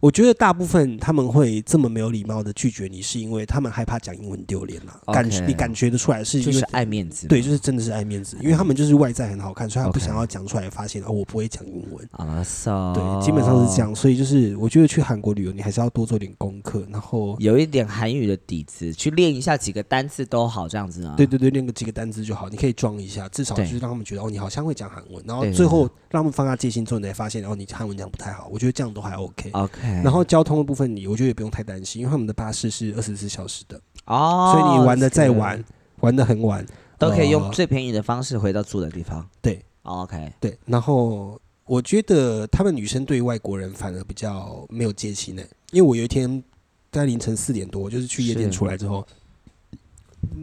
[0.01, 5.01] 我觉得大部分他们会这么没有礼貌的拒绝你，是因为他们害怕讲英文丢脸啦。
[5.07, 12.09] OK 感你感觉得出来是因为就是爱面子嘛，对，就是真的是爱面子，因为他们就是外在很好看，所以他不想要讲出来，发现哦我不会讲英文。
[12.13, 13.83] 啊，so 对，基本上是这。
[13.83, 21.15] 样，所以就是我觉得去韩国旅游，你还是要多做点功课，然后有一点韩语的底子，去练一下几个单词都好，这样子啊。
[21.17, 29.51] 对对对，练个几个单词就好，你可以装一下，至少就是让他们觉得哦，你好像会讲韩文，然后最后让他们放下戒心之后，你才发现哦，你韩文讲不太好，我觉得这样都还 OK。
[29.53, 29.88] ，OK。
[30.03, 35.62] 然后交通的部分你，我觉得也不用太担心，因为他们的巴士是二十四小时的，哦，所以你玩的再晚，
[36.01, 36.64] 玩的很晚
[36.99, 39.28] 都可以用呃最便宜的方式回到住的地方。
[39.41, 46.43] 对哦，OK，对，然后我觉得他们女生对外国人反而比较没有戒心呢，因为我有一天
[46.91, 49.07] 在凌晨四点多，就是去夜店出来之后，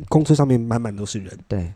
[0.09, 1.73] 公车上面满满都是人，对。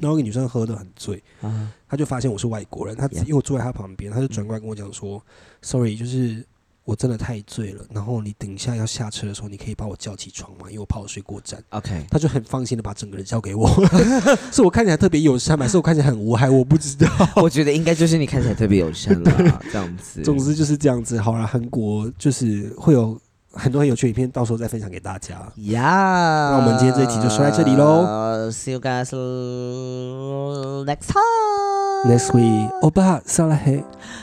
[0.00, 5.20] 然后一个女生喝得很醉，啊，她就发现我是外国人，她因为我坐在她旁边，她就转过来跟我讲说
[5.60, 6.46] ：“Sorry，就是
[6.88, 10.60] 我真的太醉了，然后你等一下要下车的时候，你可以把我叫起床吗？
[10.70, 13.68] 因为我怕我睡过站。” OK，他就很放心的把整个人交给我，
[14.50, 15.66] 是我看起来特别友善吗？
[15.66, 16.48] 还是我看起来很无害？
[16.48, 17.06] 我不知道。
[17.36, 20.22] 我觉得应该就是你看起来特别友善了，这样子。
[20.22, 21.20] 总之就是这样子。
[21.20, 23.20] 好了，韩国就是会有
[23.52, 25.34] 很多很有趣的影片，到时候再分享给大家。
[25.66, 25.82] 呀，
[26.52, 28.50] 那我们今天这一集就说在这里喽。
[28.50, 29.10] See you guys
[30.86, 31.87] next time.
[32.06, 33.82] Next week，欧巴撒拉黑，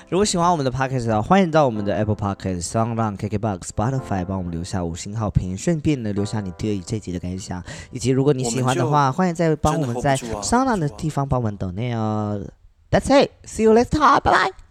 [0.09, 7.61] 如果喜欢我们的 podcast 的话，欢迎到我们的 Apple Podcast、s o n d o KKBox、Spotify 帮我们留下五星好评，顺便呢留下你对这集的感想，
[7.91, 12.41] 以及如果你喜欢的话，欢迎再帮我们在真的 hold 不住啊 s o n 的地方帮我们抖内哦。
[12.91, 13.31] That's it.
[13.45, 14.21] See you next time.
[14.21, 14.64] Bye bye.